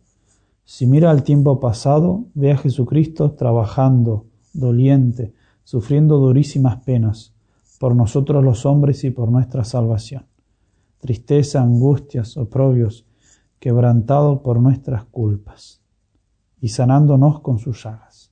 si 0.65 0.87
mira 0.87 1.11
al 1.11 1.25
tiempo 1.25 1.61
pasado, 1.61 2.25
ve 2.33 2.53
a 2.53 2.57
Jesucristo 2.57 3.33
trabajando, 3.33 4.25
doliente, 4.55 5.35
sufriendo 5.67 6.19
durísimas 6.19 6.77
penas, 6.85 7.35
por 7.81 7.97
nosotros 7.97 8.45
los 8.45 8.65
hombres 8.65 9.03
y 9.03 9.11
por 9.11 9.33
nuestra 9.33 9.65
salvación. 9.65 10.25
Tristeza, 10.99 11.61
angustias, 11.61 12.37
oprobios, 12.37 13.05
quebrantado 13.59 14.45
por 14.45 14.61
nuestras 14.61 15.07
culpas, 15.07 15.83
y 16.61 16.69
sanándonos 16.69 17.41
con 17.41 17.59
sus 17.59 17.83
llagas. 17.83 18.31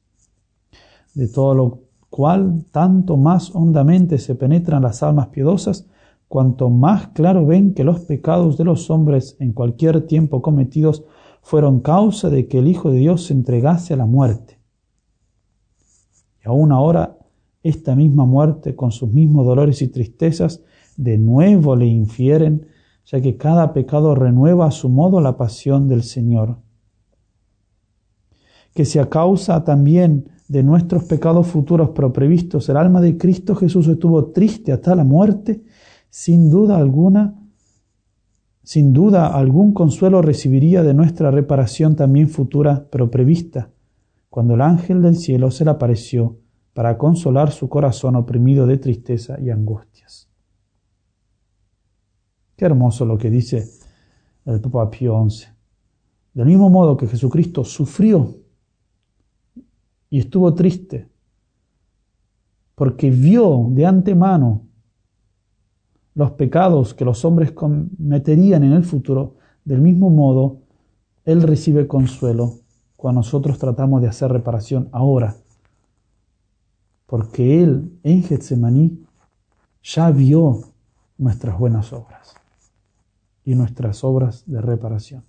De 1.13 1.27
todo 1.27 1.55
lo 1.57 1.81
cual 2.09 2.67
tanto 2.71 3.17
más 3.17 3.53
hondamente 3.53 4.19
se 4.19 4.37
penetran 4.37 4.83
las 4.83 5.03
almas 5.03 5.27
piadosas, 5.27 5.89
cuanto 6.29 6.71
más 6.71 7.09
claro 7.09 7.45
ven 7.47 7.75
que 7.75 7.83
los 7.83 7.99
pecados 8.03 8.57
de 8.59 8.65
los 8.65 8.91
hombres 8.91 9.37
en 9.41 9.53
cualquier 9.53 10.07
tiempo 10.07 10.41
cometidos 10.41 11.03
fueron 11.43 11.81
causa 11.81 12.31
de 12.31 12.47
que 12.47 12.61
el 12.61 12.69
Hijo 12.69 12.93
de 12.93 12.99
Dios 12.99 13.25
se 13.25 13.33
entregase 13.33 13.93
a 13.93 13.97
la 13.97 14.07
muerte. 14.07 14.61
Y 16.45 16.49
aún 16.49 16.71
ahora 16.71 17.19
esta 17.65 17.97
misma 17.97 18.27
muerte, 18.27 18.77
con 18.77 18.93
sus 18.93 19.11
mismos 19.11 19.47
dolores 19.47 19.83
y 19.83 19.89
tristezas, 19.89 20.63
de 20.97 21.19
nuevo 21.19 21.75
le 21.75 21.87
infieren, 21.87 22.67
ya 23.07 23.21
que 23.21 23.37
cada 23.37 23.73
pecado 23.73 24.15
renueva 24.15 24.67
a 24.67 24.71
su 24.71 24.91
modo 24.91 25.21
la 25.21 25.37
pasión 25.37 25.89
del 25.89 26.03
Señor. 26.03 26.59
Que 28.75 28.85
si 28.85 28.99
a 28.99 29.09
causa 29.09 29.65
también 29.65 30.29
de 30.47 30.63
nuestros 30.63 31.05
pecados 31.05 31.47
futuros 31.47 31.91
pero 31.95 32.13
previstos, 32.13 32.69
el 32.69 32.77
alma 32.77 33.01
de 33.01 33.17
Cristo 33.17 33.55
Jesús 33.55 33.89
estuvo 33.89 34.27
triste 34.27 34.71
hasta 34.71 34.95
la 34.95 35.05
muerte, 35.05 35.65
sin 36.11 36.51
duda 36.51 36.77
alguna, 36.77 37.35
sin 38.63 38.93
duda 38.93 39.29
algún 39.29 39.73
consuelo 39.73 40.21
recibiría 40.21 40.83
de 40.83 40.93
nuestra 40.93 41.31
reparación 41.31 41.97
también 41.97 42.29
futura 42.29 42.87
pero 42.91 43.11
prevista, 43.11 43.71
cuando 44.29 44.55
el 44.55 44.61
ángel 44.61 45.01
del 45.01 45.17
cielo 45.17 45.51
se 45.51 45.65
le 45.65 45.71
apareció 45.71 46.44
para 46.75 46.99
consolar 46.99 47.53
su 47.53 47.69
corazón 47.69 48.17
oprimido 48.17 48.67
de 48.67 48.79
tristeza 48.79 49.41
y 49.41 49.51
angustias. 49.51 50.29
Qué 52.57 52.67
hermoso 52.67 53.07
lo 53.07 53.17
que 53.17 53.31
dice 53.31 53.69
el 54.45 54.61
Papa 54.61 54.91
Pío 54.91 55.25
XI. 55.29 55.47
Del 56.35 56.47
mismo 56.47 56.69
modo 56.69 56.97
que 56.97 57.07
Jesucristo 57.07 57.65
sufrió 57.65 58.37
y 60.11 60.19
estuvo 60.19 60.53
triste 60.53 61.09
porque 62.75 63.11
vio 63.11 63.69
de 63.71 63.87
antemano 63.87 64.63
los 66.15 66.33
pecados 66.33 66.95
que 66.95 67.05
los 67.05 67.25
hombres 67.25 67.53
cometerían 67.53 68.63
en 68.65 68.73
el 68.73 68.85
futuro, 68.85 69.37
del 69.65 69.81
mismo 69.81 70.11
modo, 70.11 70.61
Él 71.25 71.43
recibe 71.43 71.87
consuelo 71.89 72.55
cuando 72.97 73.21
nosotros 73.21 73.59
tratamos 73.59 74.01
de 74.01 74.09
hacer 74.09 74.31
reparación 74.31 74.89
ahora, 74.93 75.37
porque 77.07 77.63
Él 77.63 77.99
en 78.03 78.23
Getsemaní 78.23 79.05
ya 79.83 80.11
vio 80.11 80.63
nuestras 81.19 81.59
buenas 81.59 81.93
obras 81.93 82.35
y 83.45 83.55
nuestras 83.55 84.03
obras 84.05 84.45
de 84.47 84.61
reparación. 84.61 85.25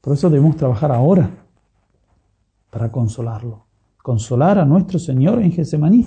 Por 0.00 0.14
eso 0.14 0.28
debemos 0.30 0.56
trabajar 0.56 0.90
ahora 0.90 1.30
para 2.70 2.90
consolarlo. 2.90 3.66
Consolar 4.02 4.58
a 4.58 4.64
nuestro 4.64 4.98
Señor 4.98 5.40
en 5.40 5.52
Getsemaní. 5.52 6.06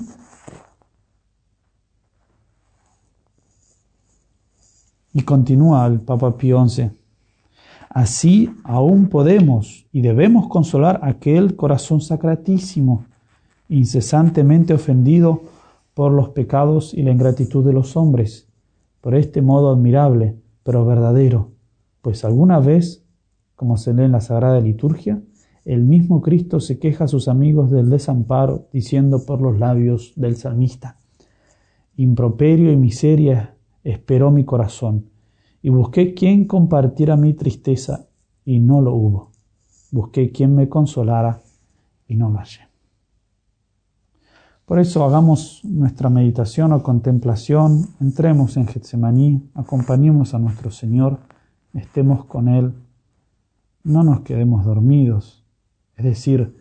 Y 5.14 5.22
continúa 5.22 5.86
el 5.86 6.02
Papa 6.02 6.36
Pío 6.36 6.68
XI. 6.68 6.92
Así 7.90 8.54
aún 8.66 9.08
podemos 9.08 9.86
y 9.94 10.02
debemos 10.02 10.50
consolar 10.50 11.00
aquel 11.02 11.56
corazón 11.56 12.02
sacratísimo, 12.02 13.06
incesantemente 13.70 14.74
ofendido 14.74 15.42
por 15.94 16.12
los 16.12 16.30
pecados 16.30 16.94
y 16.94 17.04
la 17.04 17.12
ingratitud 17.12 17.66
de 17.66 17.74
los 17.74 17.96
hombres, 17.98 18.48
por 19.02 19.16
este 19.16 19.42
modo 19.42 19.72
admirable, 19.72 20.36
pero 20.64 20.86
verdadero, 20.86 21.52
pues 22.02 22.26
alguna 22.26 22.60
vez, 22.60 23.06
como 23.56 23.78
se 23.78 23.94
lee 23.94 24.04
en 24.04 24.12
la 24.12 24.22
Sagrada 24.22 24.60
Liturgia, 24.60 25.22
el 25.64 25.84
mismo 25.84 26.22
Cristo 26.22 26.60
se 26.60 26.78
queja 26.78 27.06
a 27.06 27.08
sus 27.08 27.28
amigos 27.28 27.72
del 27.72 27.90
desamparo, 27.90 28.68
diciendo 28.72 29.26
por 29.26 29.42
los 29.42 29.58
labios 29.58 30.14
del 30.16 30.36
salmista, 30.36 30.98
Improperio 31.98 32.72
y 32.72 32.76
miseria 32.76 33.56
esperó 33.84 34.30
mi 34.30 34.44
corazón, 34.44 35.10
y 35.62 35.70
busqué 35.70 36.14
quien 36.14 36.46
compartiera 36.46 37.16
mi 37.16 37.34
tristeza, 37.34 38.08
y 38.44 38.60
no 38.60 38.82
lo 38.82 38.94
hubo. 38.94 39.32
Busqué 39.92 40.32
quien 40.32 40.54
me 40.54 40.68
consolara, 40.68 41.42
y 42.08 42.16
no 42.16 42.30
lo 42.30 42.38
hallé. 42.38 42.65
Por 44.66 44.80
eso 44.80 45.06
hagamos 45.06 45.62
nuestra 45.64 46.10
meditación 46.10 46.74
o 46.74 46.82
contemplación, 46.82 47.86
entremos 48.02 48.58
en 48.58 48.66
Getsemaní, 48.66 49.48
acompañemos 49.54 50.34
a 50.34 50.40
nuestro 50.40 50.72
Señor, 50.72 51.20
estemos 51.74 52.26
con 52.26 52.48
Él, 52.48 52.74
no 53.84 54.04
nos 54.04 54.22
quedemos 54.22 54.66
dormidos, 54.66 55.46
es 55.96 56.06
decir, 56.06 56.58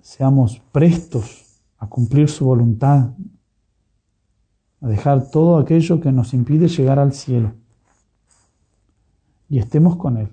seamos 0.00 0.60
prestos 0.72 1.60
a 1.78 1.86
cumplir 1.86 2.28
su 2.28 2.46
voluntad, 2.46 3.14
a 4.80 4.88
dejar 4.88 5.30
todo 5.30 5.58
aquello 5.58 6.00
que 6.00 6.10
nos 6.10 6.34
impide 6.34 6.66
llegar 6.66 6.98
al 6.98 7.12
cielo. 7.12 7.52
Y 9.48 9.58
estemos 9.58 9.94
con 9.96 10.16
Él. 10.16 10.30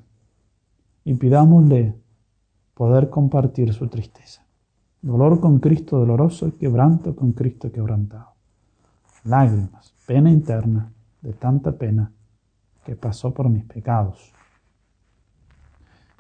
Y 1.06 1.14
pidámosle 1.14 1.96
poder 2.74 3.12
compartir 3.12 3.74
su 3.74 3.88
tristeza. 3.88 4.49
Dolor 5.02 5.40
con 5.40 5.60
Cristo 5.60 5.98
doloroso 5.98 6.48
y 6.48 6.52
quebranto 6.52 7.16
con 7.16 7.32
Cristo 7.32 7.72
quebrantado. 7.72 8.34
Lágrimas, 9.24 9.94
pena 10.06 10.30
interna 10.30 10.92
de 11.22 11.34
tanta 11.34 11.72
pena 11.72 12.12
que 12.84 12.96
pasó 12.96 13.34
por 13.34 13.50
mis 13.50 13.64
pecados. 13.64 14.34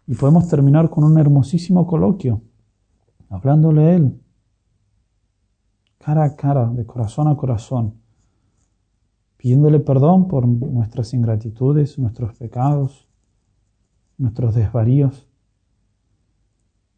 Y 0.07 0.15
podemos 0.15 0.47
terminar 0.47 0.89
con 0.89 1.03
un 1.03 1.17
hermosísimo 1.19 1.85
coloquio, 1.85 2.41
hablándole 3.29 3.81
a 3.81 3.93
Él, 3.95 4.21
cara 5.97 6.23
a 6.23 6.35
cara, 6.35 6.67
de 6.67 6.85
corazón 6.85 7.27
a 7.27 7.35
corazón, 7.35 7.95
pidiéndole 9.37 9.79
perdón 9.79 10.27
por 10.27 10.47
nuestras 10.47 11.13
ingratitudes, 11.13 11.99
nuestros 11.99 12.33
pecados, 12.37 13.07
nuestros 14.17 14.55
desvaríos, 14.55 15.27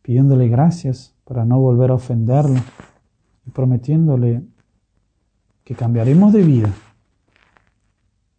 pidiéndole 0.01 0.47
gracias 0.47 1.15
para 1.25 1.45
no 1.45 1.59
volver 1.59 1.91
a 1.91 1.95
ofenderlo 1.95 2.59
y 3.45 3.51
prometiéndole 3.51 4.43
que 5.63 5.75
cambiaremos 5.75 6.33
de 6.33 6.43
vida, 6.43 6.73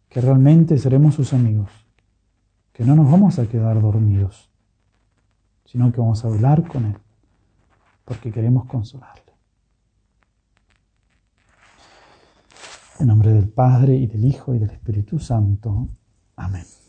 que 0.09 0.21
realmente 0.21 0.77
seremos 0.77 1.15
sus 1.15 1.33
amigos, 1.33 1.69
que 2.71 2.83
no 2.85 2.95
nos 2.95 3.09
vamos 3.09 3.39
a 3.39 3.47
quedar 3.47 3.81
dormidos 3.81 4.53
sino 5.73 5.91
que 5.91 5.99
vamos 5.99 6.23
a 6.23 6.27
hablar 6.27 6.67
con 6.67 6.85
Él, 6.85 6.97
porque 8.05 8.31
queremos 8.31 8.67
consolarle. 8.67 9.23
En 12.99 13.07
nombre 13.07 13.33
del 13.33 13.49
Padre 13.49 13.95
y 13.95 14.05
del 14.05 14.23
Hijo 14.23 14.53
y 14.53 14.59
del 14.59 14.69
Espíritu 14.69 15.17
Santo. 15.17 15.87
Amén. 16.35 16.82